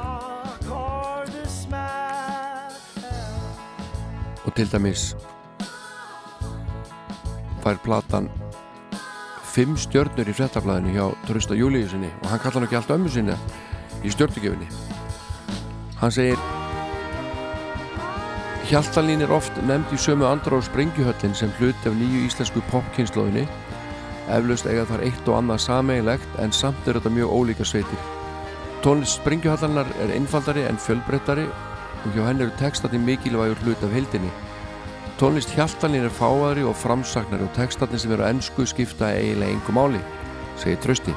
Og 4.44 4.50
til 4.56 4.66
dæmis 4.72 5.12
fær 7.62 7.78
platan 7.86 8.28
fimm 9.54 9.78
stjörnur 9.78 10.28
í 10.28 10.34
fréttablaðinu 10.36 10.96
hjá 10.98 11.06
Trösta 11.28 11.56
Júliusinni 11.56 12.10
og 12.24 12.28
hann 12.32 12.42
kallar 12.42 12.58
hann 12.58 12.68
ekki 12.68 12.80
allt 12.80 12.92
ömmu 12.98 13.14
sinni 13.14 13.38
í 14.04 14.12
stjörnugjöfinni. 14.12 14.68
Hann 16.02 16.12
segir 16.12 16.63
Hjaltalín 18.64 19.20
er 19.20 19.32
oft 19.34 19.52
nefnd 19.68 19.92
í 19.92 19.98
sömu 20.00 20.24
andra 20.24 20.56
á 20.56 20.60
Sprengjuhöllin 20.64 21.34
sem 21.36 21.50
hlut 21.58 21.84
af 21.84 21.92
nýju 21.98 22.22
íslensku 22.24 22.62
popkynnslóðinni 22.70 23.42
eflaust 24.32 24.64
eiga 24.64 24.86
þar 24.88 25.04
eitt 25.04 25.28
og 25.28 25.36
annað 25.36 25.60
sameigilegt 25.66 26.38
en 26.40 26.54
samt 26.56 26.88
er 26.88 26.96
þetta 26.96 27.12
mjög 27.12 27.34
ólíka 27.36 27.66
sveitir. 27.68 28.06
Tónlist 28.80 29.20
Sprengjuhallarnar 29.20 29.92
er 30.00 30.14
einfaldari 30.16 30.64
en 30.64 30.80
fjölbreyttari 30.80 31.44
og 31.44 32.16
hjá 32.16 32.24
henni 32.24 32.46
eru 32.46 32.56
textati 32.56 33.00
mikilvægur 33.04 33.60
hlut 33.66 33.84
af 33.84 33.92
heildinni. 33.92 34.32
Tónlist 35.20 35.52
Hjaltalín 35.54 36.08
er 36.08 36.10
fáaðri 36.10 36.64
og 36.64 36.74
framsaknari 36.74 37.44
og 37.44 37.52
textatni 37.54 38.00
sem 38.00 38.16
eru 38.16 38.24
ennsku 38.26 38.64
skipta 38.66 39.12
eiginlega 39.12 39.54
engu 39.58 39.76
máli 39.76 40.00
segir 40.58 40.80
Trösti 40.82 41.14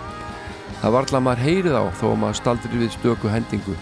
Það 0.81 0.93
varla 0.93 1.17
að 1.17 1.25
maður 1.25 1.45
heyrið 1.47 1.77
á 1.79 1.83
þó 1.97 2.03
að 2.11 2.19
maður 2.21 2.37
staldri 2.37 2.81
við 2.83 2.91
stöku 2.93 3.31
hendingu 3.33 3.77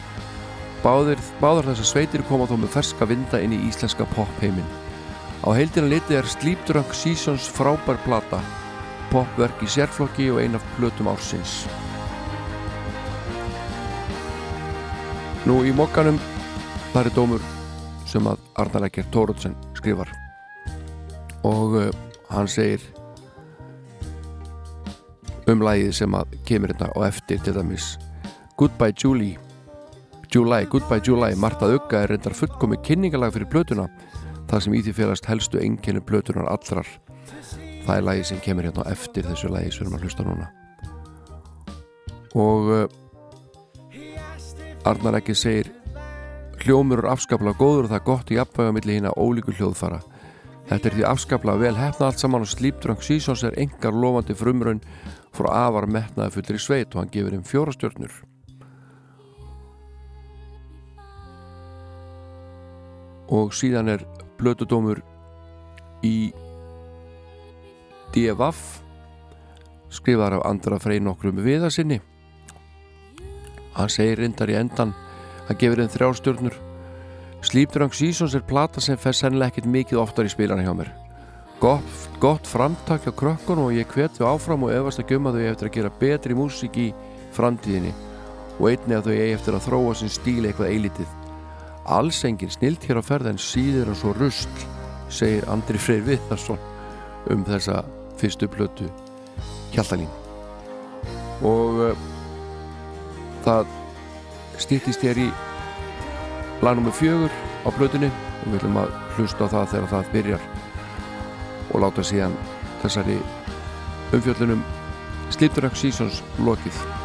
Báðir, 0.86 1.18
báðar 1.42 1.72
þessar 1.72 1.88
sveitir 1.90 2.22
koma 2.30 2.46
þó 2.46 2.60
með 2.62 2.76
ferska 2.76 3.08
vinda 3.10 3.40
inn 3.42 3.56
í 3.56 3.64
íslenska 3.66 4.06
popheimin. 4.12 4.68
Á 5.42 5.50
heildina 5.58 5.88
litið 5.90 6.20
er 6.20 6.28
Sleep 6.30 6.60
Drunk 6.68 6.92
Seasons 6.94 7.48
frábær 7.50 7.98
plata, 8.04 8.38
popverk 9.10 9.64
í 9.66 9.70
sérflokki 9.74 10.28
og 10.30 10.44
ein 10.44 10.54
af 10.54 10.68
plötum 10.76 11.10
ársins. 11.10 11.64
Nú 15.50 15.64
í 15.66 15.74
mokkanum 15.74 16.20
þar 16.94 17.10
er 17.10 17.16
dómur 17.18 17.48
sem 18.06 18.30
að 18.30 18.46
Arnar 18.62 18.86
Ekkert 18.86 19.10
Tóruðsen 19.14 19.58
skrifar 19.80 20.14
og 21.46 21.80
uh, 21.80 21.90
hann 22.30 22.50
segir 22.50 22.86
um 25.50 25.66
lagið 25.66 25.98
sem 25.98 26.18
að 26.18 26.38
kemur 26.46 26.76
hérna 26.76 26.92
og 26.94 27.08
eftir 27.10 27.42
til 27.42 27.58
dæmis 27.58 27.96
Goodbye 28.54 28.94
Julie 28.94 29.45
July, 30.34 30.66
Goodbye 30.70 31.02
July, 31.06 31.36
Martað 31.40 31.78
Ugga 31.80 32.04
er 32.04 32.14
reyndar 32.14 32.36
fullkomi 32.38 32.78
kynningalag 32.86 33.34
fyrir 33.36 33.50
plötuna 33.52 33.88
það 34.50 34.64
sem 34.66 34.76
í 34.78 34.82
því 34.86 34.94
félast 35.00 35.30
helstu 35.30 35.62
enginni 35.62 36.02
plötunar 36.06 36.50
allrar. 36.52 36.88
Það 37.86 37.96
er 37.96 38.06
lagi 38.06 38.28
sem 38.30 38.42
kemur 38.44 38.68
hérna 38.68 38.86
eftir 38.92 39.26
þessu 39.28 39.50
lagi 39.54 39.72
sem 39.72 39.84
við 39.84 39.88
erum 39.88 39.98
að 39.98 40.06
hlusta 40.06 40.26
núna. 40.26 40.48
Og 42.36 42.70
uh, 42.74 42.86
Arnar 44.86 45.18
ekki 45.20 45.34
segir 45.38 45.72
hljómur 46.62 47.04
er 47.04 47.12
afskaplega 47.14 47.58
góður 47.58 47.88
og 47.88 47.94
það 47.94 48.00
er 48.00 48.06
gott 48.10 48.34
í 48.34 48.40
afvæga 48.42 48.76
milli 48.76 49.00
hína 49.00 49.16
ólíku 49.18 49.56
hljóðfara. 49.56 50.02
Þetta 50.70 50.90
er 50.90 50.96
því 50.98 51.04
afskaplega 51.10 51.62
vel 51.62 51.76
hefna 51.78 52.10
allt 52.10 52.22
saman 52.22 52.46
og 52.46 52.50
Sleep 52.50 52.80
Drunk 52.82 53.06
Seasons 53.06 53.44
er 53.46 53.58
engar 53.62 53.94
lofandi 53.94 54.38
frumraun 54.38 54.82
frá 55.36 55.52
afar 55.68 55.90
metnaði 55.90 56.38
fullir 56.38 56.58
í 56.58 56.64
sveit 56.64 56.96
og 56.96 57.04
hann 57.04 57.14
gefur 57.14 57.36
þeim 57.36 57.46
fjóra 57.46 57.76
og 63.30 63.54
síðan 63.56 63.90
er 63.96 64.06
blötudómur 64.40 65.02
í 66.06 66.34
DFF 68.14 68.82
skrifaðar 69.96 70.40
af 70.40 70.46
andra 70.50 70.80
frein 70.80 71.08
okkur 71.08 71.32
um 71.32 71.42
viða 71.46 71.72
sinni. 71.72 72.02
Hann 73.76 73.92
segir 73.92 74.22
reyndar 74.22 74.52
í 74.52 74.60
endan 74.60 74.94
hann 75.48 75.60
gefur 75.60 75.82
einn 75.84 75.92
þrjárstjórnur 75.94 76.56
Sleepdrunk 77.46 77.94
Seasons 77.94 78.34
er 78.34 78.42
plata 78.42 78.82
sem 78.82 78.98
fer 78.98 79.14
sennileg 79.14 79.54
ekkit 79.54 79.68
mikið 79.70 80.00
oftar 80.02 80.26
í 80.26 80.32
spilana 80.34 80.64
hjá 80.66 80.72
mér. 80.74 80.90
Gott, 81.62 82.08
gott 82.20 82.48
framtak 82.50 83.06
á 83.06 83.12
krökkun 83.14 83.62
og 83.62 83.76
ég 83.76 83.88
hvet 83.94 84.18
þau 84.18 84.32
áfram 84.34 84.66
og 84.66 84.74
öfast 84.74 85.00
um 85.00 85.06
að 85.06 85.12
gömma 85.14 85.34
þau 85.36 85.44
eftir 85.52 85.70
að 85.70 85.76
gera 85.78 85.92
betri 86.00 86.38
músík 86.38 86.80
í 86.82 86.88
framtíðinni 87.38 87.94
og 88.58 88.66
einni 88.72 88.98
að 88.98 89.12
þau 89.12 89.20
eftir 89.28 89.58
að 89.58 89.68
þróa 89.68 89.94
sinn 90.00 90.12
stíl 90.12 90.42
eitthvað 90.42 90.74
eilitið 90.74 91.25
alls 91.86 92.24
engin 92.26 92.52
snilt 92.52 92.86
hér 92.88 93.00
á 93.00 93.04
ferð 93.06 93.30
en 93.30 93.42
síður 93.42 93.92
en 93.92 93.98
svo 93.98 94.14
rust 94.18 94.66
segir 95.14 95.46
Andri 95.52 95.80
Freyr 95.82 96.04
Vittarsson 96.06 96.60
um 97.32 97.46
þessa 97.46 97.84
fyrstu 98.20 98.50
blötu 98.50 98.90
Hjaltalín. 99.74 100.10
Og 101.46 101.82
uh, 101.92 102.06
það 103.46 103.68
stýttist 104.62 105.04
hér 105.06 105.20
í 105.26 105.30
lagnum 106.64 106.88
með 106.88 107.00
fjögur 107.02 107.40
á 107.66 107.70
blötunni 107.76 108.10
og 108.10 108.48
við 108.48 108.60
viljum 108.60 108.82
að 108.82 108.94
hlusta 109.18 109.50
á 109.50 109.54
það 109.54 109.72
þegar 109.74 109.92
það 109.94 110.12
byrjar 110.16 110.46
og 111.72 111.82
láta 111.84 112.06
síðan 112.06 112.38
þessari 112.84 113.18
umfjöllunum 114.16 114.64
Slipdrax 115.34 115.82
Seasons 115.82 116.22
lokið. 116.46 117.05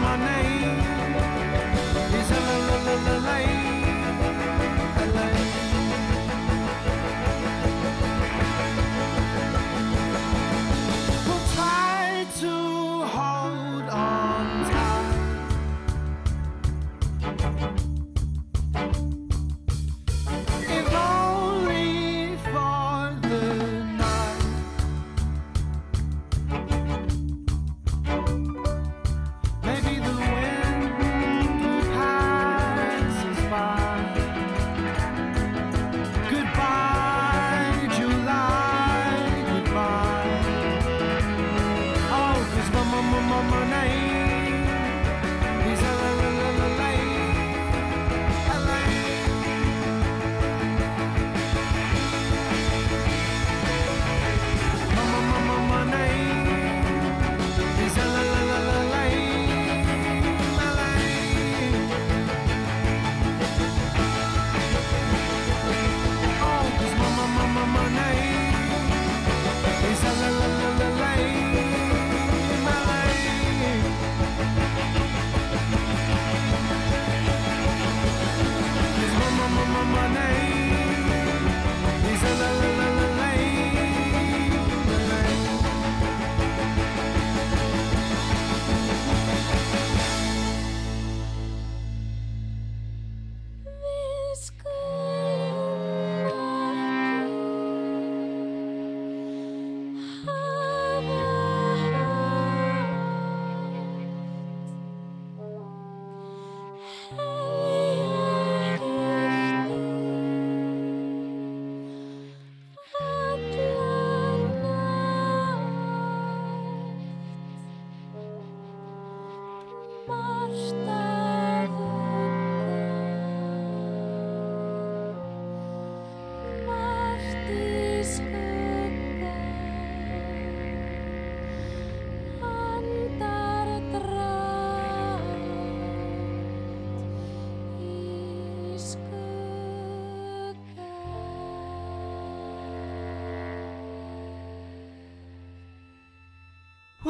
my 0.00 0.16
name. 0.16 0.59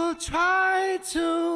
Will 0.00 0.14
try 0.14 0.98
to 1.12 1.49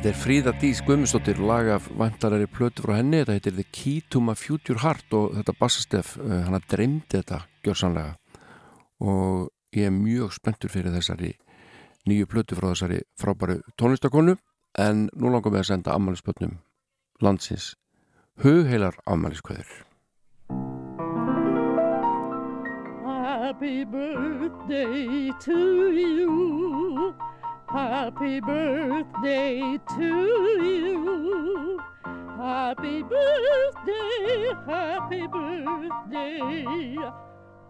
Þetta 0.00 0.14
er 0.14 0.16
Fríða 0.16 0.52
Dís 0.56 0.78
Guðmundsdóttir 0.80 1.40
lag 1.44 1.66
af 1.74 1.90
vantarari 1.92 2.46
plötu 2.48 2.86
frá 2.86 2.94
henni. 2.96 3.18
Þetta 3.18 3.34
heitir 3.36 3.52
The 3.52 3.64
Key 3.68 3.98
to 4.08 4.22
my 4.24 4.32
Future 4.32 4.80
Heart 4.80 5.12
og 5.12 5.34
þetta 5.36 5.54
bassastef, 5.58 6.14
uh, 6.16 6.38
hann 6.46 6.56
að 6.56 6.70
dreymdi 6.72 7.18
þetta 7.18 7.42
gjörsanlega 7.66 8.14
og 9.04 9.50
ég 9.76 9.90
er 9.90 9.92
mjög 9.92 10.32
spenntur 10.38 10.72
fyrir 10.72 10.94
þessari 10.94 11.34
nýju 12.08 12.30
plötu 12.32 12.56
frá 12.56 12.70
þessari 12.70 13.02
frábæru 13.20 13.58
tónlistakonu 13.76 14.38
en 14.80 15.02
nú 15.12 15.34
langar 15.34 15.52
við 15.52 15.66
að 15.66 15.68
senda 15.74 15.98
ammælisbötnum 15.98 16.56
landsins 17.20 17.74
hugheilar 18.40 18.96
ammæliskveður 19.04 19.84
Happy 23.04 23.84
birthday 23.84 25.30
to 25.44 25.92
you. 25.92 27.39
Happy 27.70 28.40
birthday 28.40 29.78
to 29.94 30.10
you. 30.58 31.78
Happy 32.36 33.02
birthday, 33.04 34.50
happy 34.66 35.26
birthday. 35.28 36.96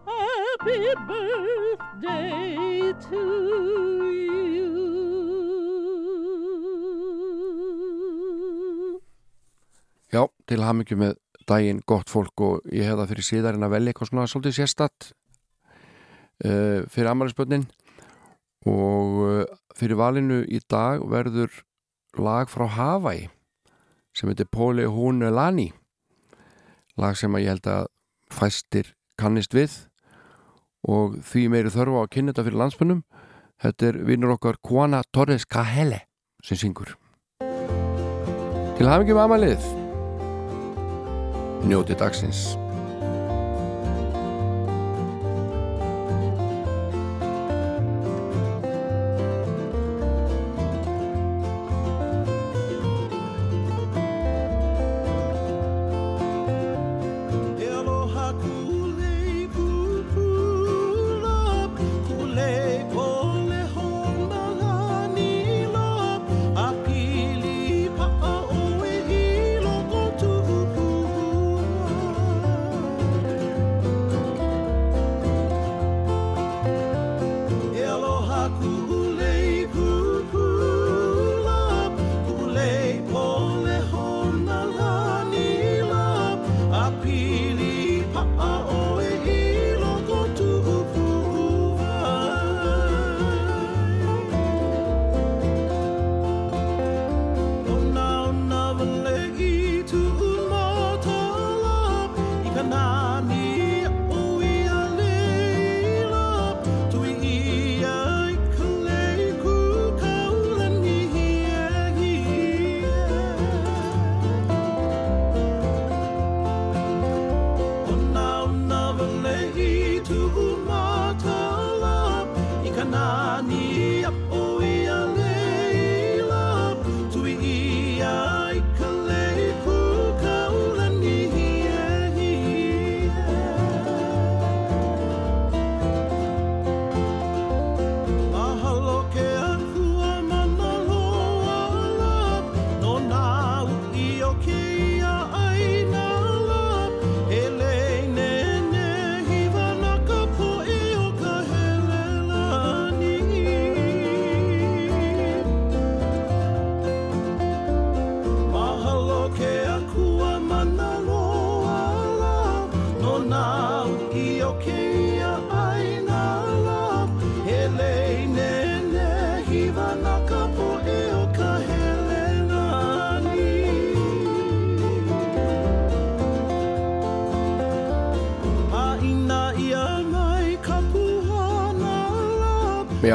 Happy 0.08 0.94
birthday 1.04 2.94
to 3.10 3.20
you. 4.08 4.80
Já, 10.08 10.24
til 10.48 10.64
hamingju 10.64 10.96
með 10.96 11.20
daginn 11.44 11.84
gott 11.84 12.08
fólk 12.08 12.40
og 12.40 12.72
ég 12.72 12.88
hef 12.88 12.96
það 13.02 13.12
fyrir 13.12 13.28
síðarinn 13.34 13.68
að 13.68 13.76
velja 13.76 13.92
eitthvað 13.92 14.14
svona 14.14 14.28
svolítið 14.32 14.62
sérstatt 14.62 15.12
uh, 16.48 16.88
fyrir 16.88 17.12
ammælisbötnin 17.12 17.68
og 18.64 19.20
uh, 19.28 19.59
fyrir 19.80 19.96
valinu 19.96 20.42
í 20.44 20.60
dag 20.68 21.04
verður 21.08 21.62
lag 22.20 22.50
frá 22.52 22.66
Hawaii 22.68 23.28
sem 24.16 24.28
heitir 24.28 24.48
Póli 24.50 24.84
Húnelani 24.84 25.70
lag 27.00 27.16
sem 27.16 27.32
að 27.34 27.44
ég 27.46 27.54
held 27.54 27.70
að 27.70 27.88
fæstir 28.30 28.92
kannist 29.20 29.54
við 29.56 29.76
og 30.88 31.20
því 31.26 31.46
meiri 31.52 31.72
þörfa 31.72 32.00
á 32.00 32.04
að 32.04 32.12
kynna 32.14 32.32
þetta 32.32 32.46
fyrir 32.48 32.62
landsbönnum 32.62 33.02
þetta 33.60 33.90
er 33.90 34.00
vinnur 34.08 34.36
okkar 34.36 34.60
Juana 34.64 35.02
Torres 35.12 35.44
Cajele 35.44 36.02
sem 36.44 36.56
syngur. 36.56 36.96
Til 38.78 38.88
hafingi 38.88 39.12
með 39.12 39.26
amalið 39.26 39.66
Njóti 41.68 41.96
dagsins 42.00 42.54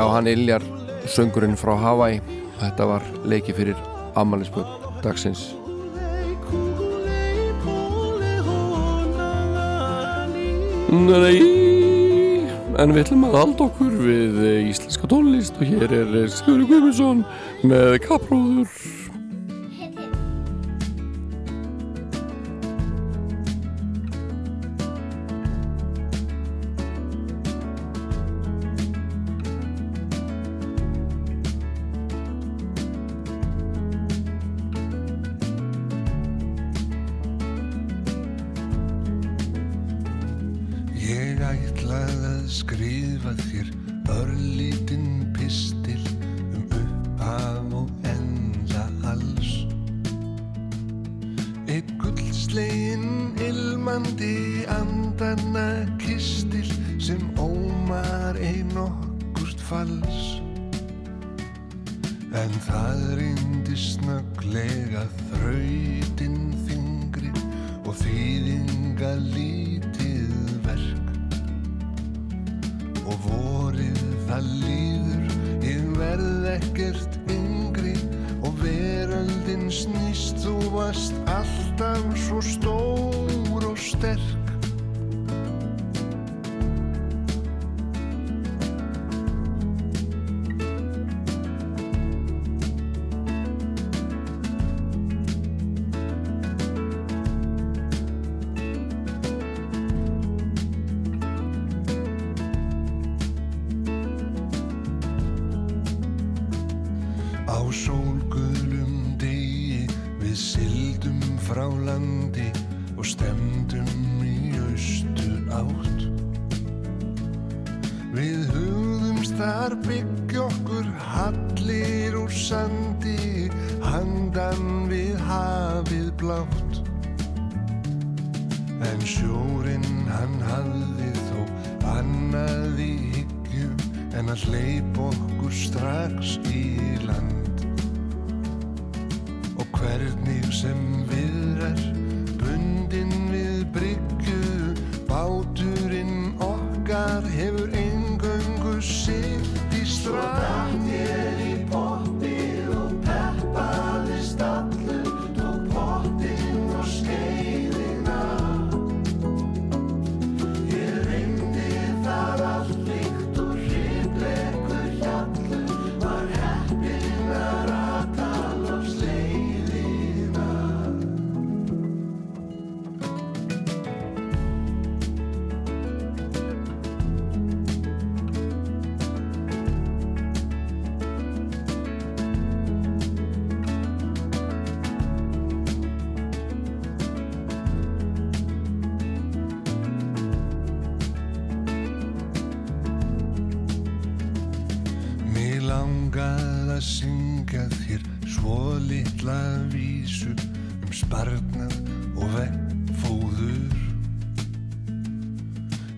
Já, 0.05 0.11
hann 0.13 0.27
Iljar, 0.29 0.61
söngurinn 1.09 1.55
frá 1.57 1.71
Hawaii. 1.81 2.19
Þetta 2.59 2.85
var 2.85 3.05
leiki 3.25 3.55
fyrir 3.57 3.79
Amalinsbjörn 4.13 4.99
dagsins. 5.01 5.47
Nei 10.93 11.65
En 12.77 12.93
við 12.93 13.01
ætlum 13.01 13.25
að 13.31 13.37
halda 13.39 13.65
okkur 13.65 13.97
við 14.03 14.37
íslenska 14.69 15.09
tónlist 15.09 15.57
og 15.57 15.73
hér 15.73 15.97
er 16.03 16.15
Skjóri 16.29 16.69
Guðmundsson 16.69 17.25
með 17.65 17.97
Kapróður 18.03 18.69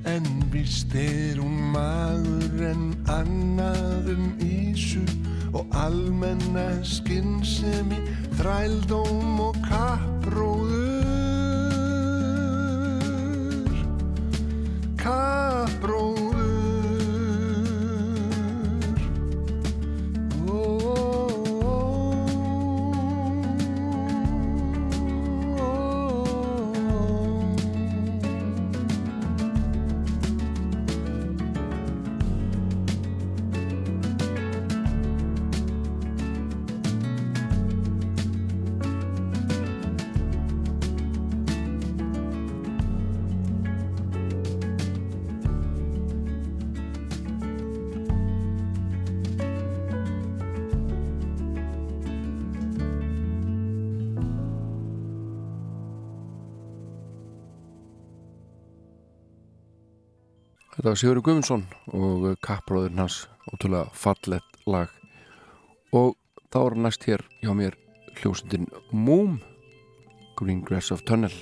en 0.07 0.25
vist 0.51 0.93
er 0.95 1.39
hún 1.41 1.57
maður 1.73 2.63
en 2.71 2.83
annað 3.11 4.11
um 4.15 4.29
ísu 4.43 5.03
og 5.53 5.65
almenna 5.75 6.67
skinnsemi, 6.85 7.99
þrældóm 8.39 9.39
og 9.49 9.59
kappróðu 9.67 10.76
þetta 60.87 60.93
var 60.93 60.99
Sigurður 61.01 61.23
Guvinsson 61.25 61.63
og 61.99 62.25
kappróðurinn 62.47 63.01
hans 63.01 63.15
ótrúlega 63.51 63.89
fallet 63.91 64.53
lag. 64.71 64.93
Og 65.91 66.13
þá 66.47 66.59
er 66.61 66.75
næst 66.79 67.07
hér 67.09 67.23
hjá 67.41 67.51
mér 67.59 67.75
hljósundin 68.21 68.69
Moom 68.95 69.41
Green 70.39 70.63
Grass 70.63 70.93
of 70.95 71.03
Tunnel. 71.03 71.33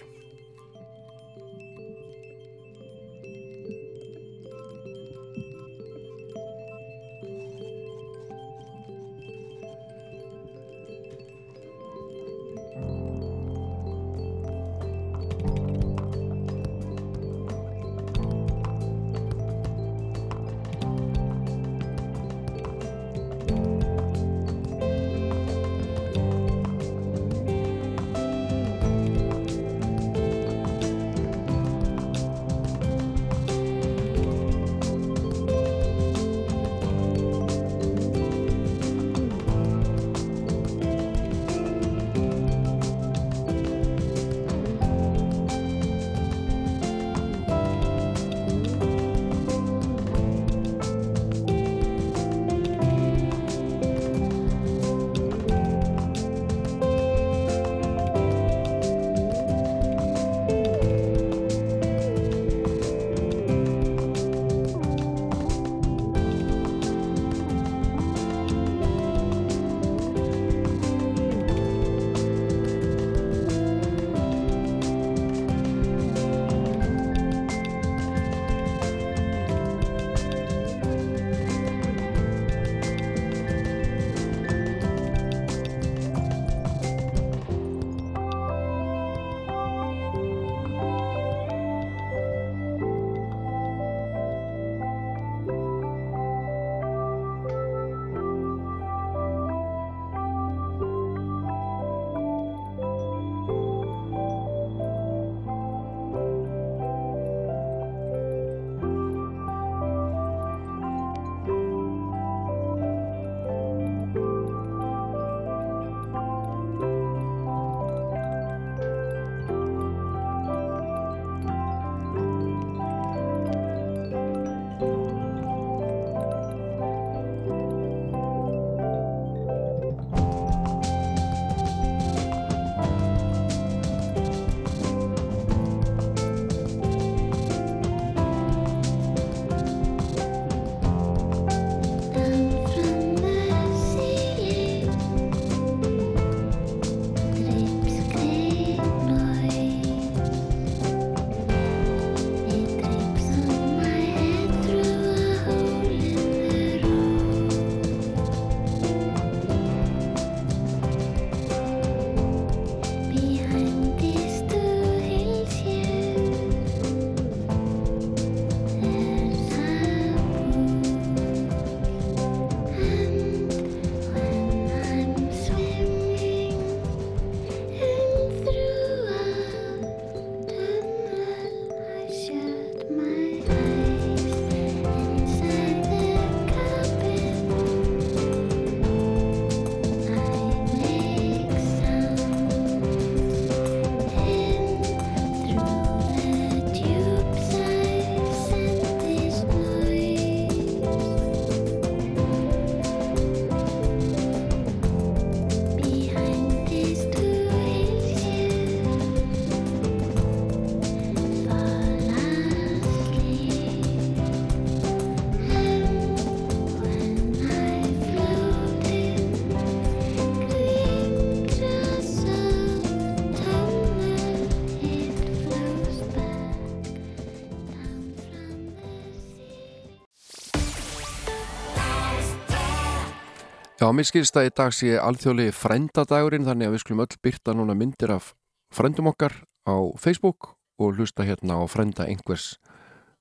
Já, 233.86 233.91
mér 233.94 234.07
skilst 234.10 234.34
að 234.34 234.48
í 234.48 234.52
dag 234.57 234.72
sé 234.74 234.88
alþjóðlegi 234.98 235.52
frændadagurinn 235.53 236.48
þannig 236.48 236.72
að 236.72 236.72
við 236.74 236.82
skulum 236.82 237.02
öll 237.03 237.20
byrta 237.22 237.53
núna 237.53 237.76
myndir 237.78 238.16
af 238.16 238.32
frændum 238.74 239.12
okkar 239.12 239.36
á 239.70 239.78
Facebook 240.02 240.56
og 240.82 240.98
hlusta 240.98 241.22
hérna 241.22 241.60
á 241.62 241.70
frænda 241.70 242.07
einhvers. 242.10 242.56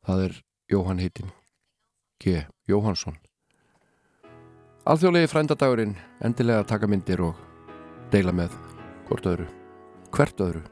Það 0.09 0.23
er 0.25 0.39
Jóhann 0.73 1.05
heitin 1.05 1.35
G. 2.17 2.47
Jóhannsson. 2.65 3.21
Alþjóðlegi 4.89 5.29
frændadagurinn 5.35 5.99
endilega 6.25 6.65
taka 6.65 6.89
myndir 6.89 7.21
og 7.29 7.37
deila 8.09 8.33
með 8.33 8.57
hvort 9.11 9.29
öðru 9.35 9.51
hvert 10.17 10.41
öðru 10.41 10.65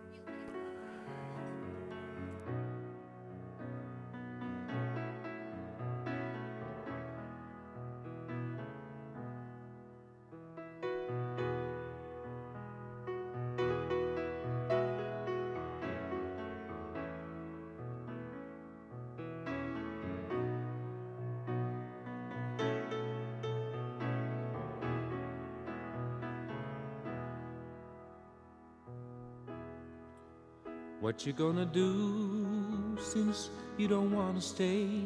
What 31.12 31.26
you 31.26 31.34
gonna 31.34 31.66
do 31.66 32.96
since 32.98 33.50
you 33.76 33.86
don't 33.86 34.12
wanna 34.12 34.40
stay? 34.40 35.04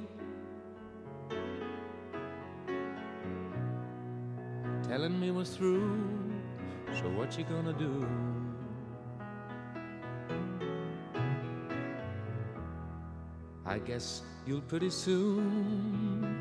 Telling 4.87 5.19
me 5.19 5.33
we're 5.33 5.45
through, 5.45 5.99
so 6.95 7.11
what 7.19 7.37
you 7.37 7.43
gonna 7.43 7.73
do? 7.73 8.07
I 13.67 13.81
guess 13.81 14.23
you'll 14.47 14.61
pretty 14.61 14.91
soon 14.91 16.39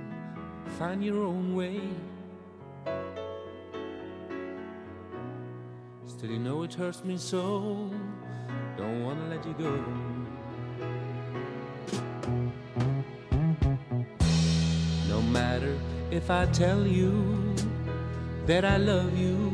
find 0.77 1.03
your 1.03 1.23
own 1.23 1.55
way. 1.55 1.81
Still, 6.05 6.29
you 6.29 6.37
know 6.37 6.61
it 6.61 6.75
hurts 6.75 7.03
me 7.03 7.17
so. 7.17 7.89
Don't 8.77 9.03
wanna 9.03 9.27
let 9.29 9.45
you 9.45 9.53
go. 9.53 9.71
No 15.07 15.21
matter 15.21 15.77
if 16.11 16.29
I 16.29 16.45
tell 16.47 16.85
you 16.85 17.55
that 18.45 18.65
I 18.65 18.77
love 18.77 19.17
you, 19.17 19.51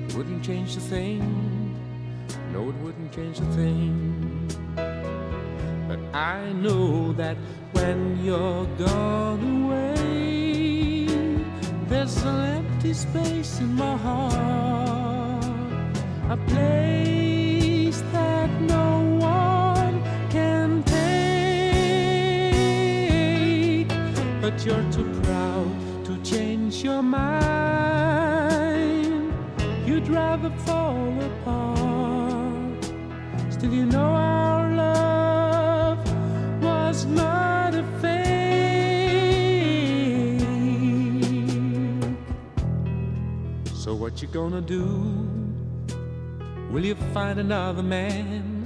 it 0.00 0.14
wouldn't 0.14 0.42
change 0.42 0.76
a 0.76 0.80
thing. 0.80 1.20
No, 2.52 2.68
it 2.70 2.76
wouldn't 2.76 3.12
change 3.12 3.40
a 3.40 3.46
thing. 3.52 4.48
But 5.88 5.98
I 6.14 6.52
know 6.52 7.12
that 7.12 7.36
when 7.72 8.24
you're 8.24 8.66
gone 8.78 9.64
away, 9.64 11.06
there's 11.88 12.16
an 12.24 12.73
empty 12.84 12.92
space 12.92 13.60
in 13.60 13.74
my 13.74 13.96
heart, 13.96 15.44
a 16.28 16.36
place 16.48 18.02
that 18.12 18.50
no 18.60 19.00
one 19.18 20.02
can 20.28 20.82
take. 20.82 20.98
But 24.42 24.66
you're 24.66 24.84
too 24.92 25.10
proud 25.22 26.04
to 26.04 26.18
change 26.22 26.84
your 26.84 27.02
mind. 27.02 28.52
You'd 29.86 30.08
rather 30.08 30.50
fall 30.66 31.22
apart. 31.22 32.84
Still, 33.50 33.72
you 33.72 33.86
know 33.86 34.23
you 44.24 44.30
gonna 44.32 44.62
do? 44.62 44.86
Will 46.70 46.82
you 46.82 46.94
find 47.12 47.38
another 47.38 47.82
man? 47.82 48.64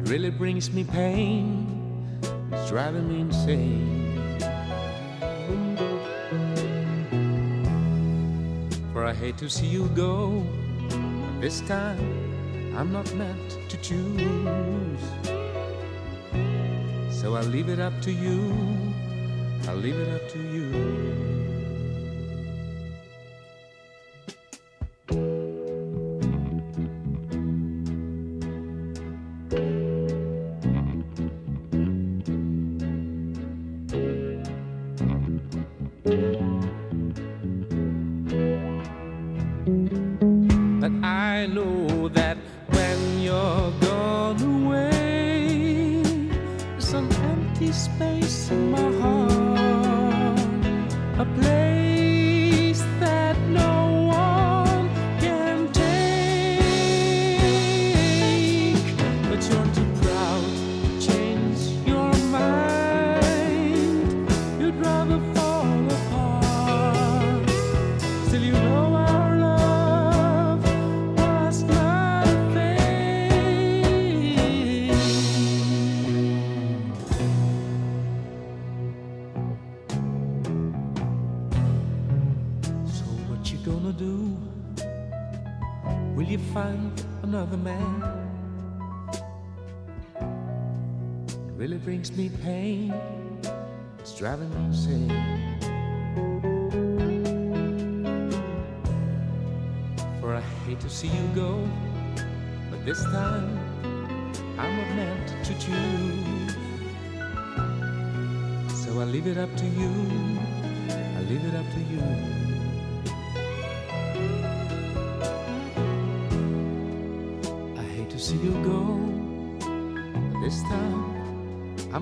It 0.00 0.08
really 0.10 0.30
brings 0.30 0.72
me 0.72 0.82
pain. 0.82 2.18
It's 2.50 2.68
driving 2.68 3.08
me 3.08 3.20
insane. 3.20 4.40
For 8.92 9.04
I 9.04 9.14
hate 9.14 9.38
to 9.38 9.48
see 9.48 9.66
you 9.66 9.86
go. 9.94 10.42
But 10.88 11.40
this 11.40 11.60
time 11.60 12.02
I'm 12.76 12.92
not 12.92 13.06
meant 13.14 13.58
to 13.70 13.76
choose. 13.76 15.04
So 17.14 17.36
I'll 17.36 17.52
leave 17.56 17.68
it 17.68 17.78
up 17.78 17.94
to 18.02 18.10
you. 18.10 18.52
I'll 19.68 19.76
leave 19.76 19.98
it 19.98 20.08
up 20.16 20.28
to 20.30 20.38
you. 20.38 21.05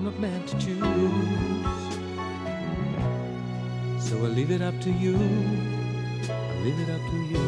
Not 0.05 0.19
meant 0.19 0.47
to 0.47 0.55
choose. 0.59 0.77
So 4.07 4.17
I 4.23 4.29
leave 4.37 4.51
it 4.51 4.61
up 4.61 4.79
to 4.81 4.91
you. 4.91 5.15
I 6.29 6.55
leave 6.63 6.79
it 6.79 6.89
up 6.95 7.01
to 7.11 7.17
you. 7.31 7.45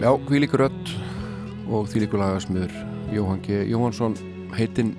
Já, 0.00 0.10
hvílíkur 0.26 0.60
rödd 0.62 0.90
og 1.70 1.86
þvílíkur 1.90 2.18
lagasmiður 2.22 2.74
Jóhann 3.14 3.42
G. 3.42 3.62
Jóhansson 3.70 4.14
heitinn 4.54 4.94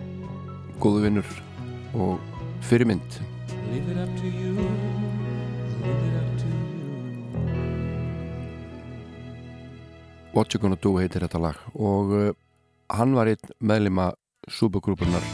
góðu 0.80 1.04
vinnur 1.08 1.28
og 1.96 2.20
fyrirmynd 2.68 3.20
Leave 3.72 3.92
it 3.92 4.00
up 4.00 4.12
to 4.20 4.28
you. 4.28 4.56
Leave 4.56 4.68
it 5.84 5.84
up 5.84 5.84
to 5.84 6.08
you. 6.08 6.19
What 10.34 10.54
You 10.54 10.62
Gonna 10.62 10.80
Do 10.80 10.96
heitir 11.00 11.26
þetta 11.26 11.42
lag. 11.42 11.60
Og 11.76 12.14
uh, 12.14 12.32
hann 12.94 13.16
var 13.18 13.32
einn 13.32 13.54
meðlima 13.60 14.12
supergrúpunar 14.50 15.26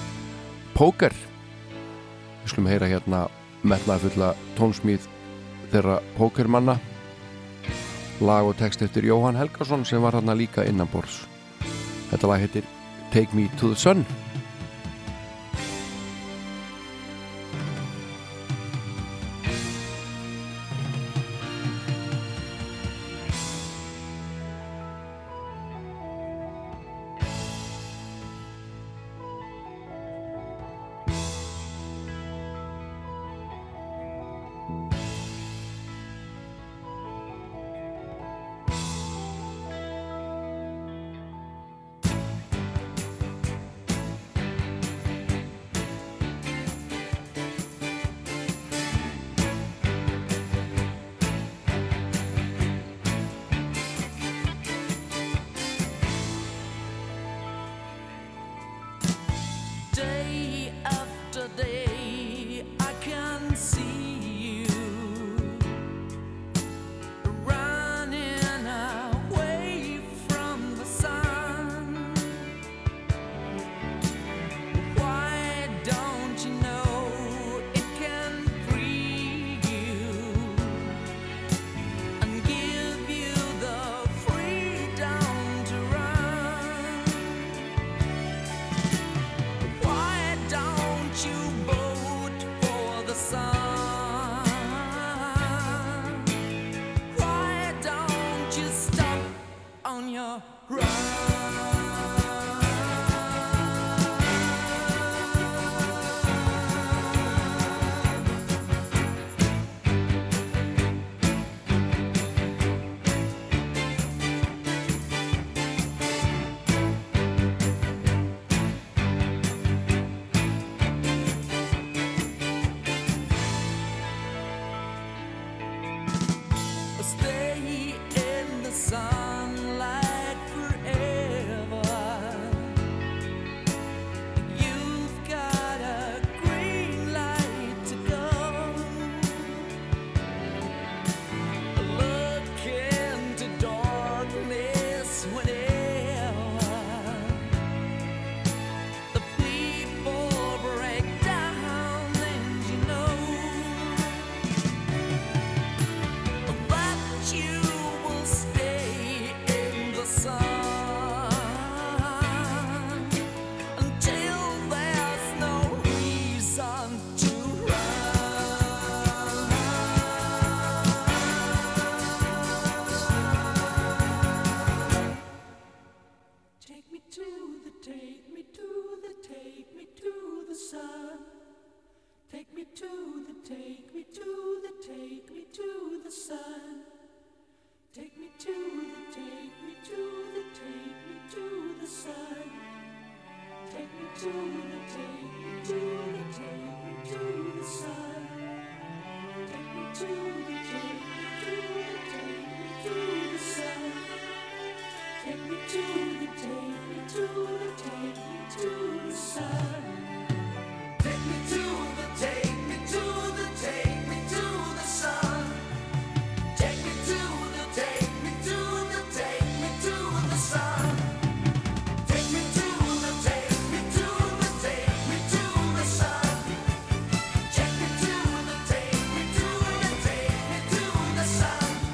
Poker. 0.75 1.13
Við 2.43 2.51
skulum 2.51 2.71
heyra 2.71 2.89
hérna 2.91 3.25
metnaði 3.65 4.09
fulla 4.09 4.33
tónsmíð 4.57 5.07
þeirra 5.71 6.01
Pokermanna. 6.17 6.79
Lag 8.23 8.47
og 8.47 8.59
text 8.59 8.83
eftir 8.85 9.07
Jóhann 9.07 9.39
Helgason 9.39 9.83
sem 9.87 10.03
var 10.03 10.15
þarna 10.15 10.37
líka 10.39 10.63
innanbors 10.63 11.25
þetta 12.15 12.29
lag 12.29 12.43
heitir 12.43 12.69
Take 13.13 13.35
Me 13.35 13.49
To 13.59 13.73
The 13.73 13.79
Sun 13.79 14.05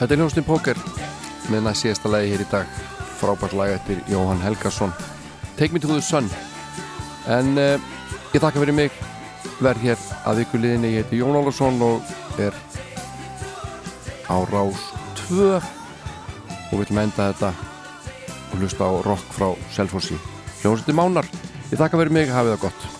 Þetta 0.02 0.16
er 0.16 0.18
hljómsnum 0.18 0.46
Póker 0.48 0.80
með 1.54 1.60
næst 1.62 1.84
síðasta 1.84 2.10
lagi 2.10 2.32
hér 2.32 2.42
í 2.42 2.46
dag. 2.50 2.70
Frábært 3.20 3.52
lag 3.54 3.70
eftir 3.76 4.00
Jóhann 4.10 4.40
Helgason. 4.42 4.90
Take 5.60 5.76
Me 5.76 5.82
To 5.84 5.92
The 5.92 6.02
Sun. 6.02 6.26
En 7.30 7.52
uh, 7.54 7.76
ég 8.34 8.42
þakka 8.42 8.64
fyrir 8.64 8.74
mig. 8.74 8.96
Verð 9.62 9.84
hér 9.86 10.06
að 10.26 10.42
ykkur 10.42 10.64
liðinni 10.64 10.96
ég 10.96 11.06
heiti 11.06 11.20
Jón 11.20 11.38
Álarsson 11.38 11.78
og 11.86 12.42
er 12.42 12.58
á 14.26 14.42
rás 14.50 14.88
2 15.28 15.52
og 15.60 15.70
við 16.72 16.82
viljum 16.82 17.04
enda 17.04 17.28
þetta 17.30 17.52
og 18.48 18.56
hlusta 18.58 18.90
á 18.90 18.94
rock 19.06 19.38
frá 19.38 19.52
Selfossi. 19.76 20.18
Hljómsnum 20.64 20.98
Mánar. 20.98 21.30
Ég 21.70 21.78
þakka 21.78 22.02
fyrir 22.02 22.18
mig, 22.18 22.34
hafið 22.34 22.56
það 22.56 22.66
gott 22.66 22.91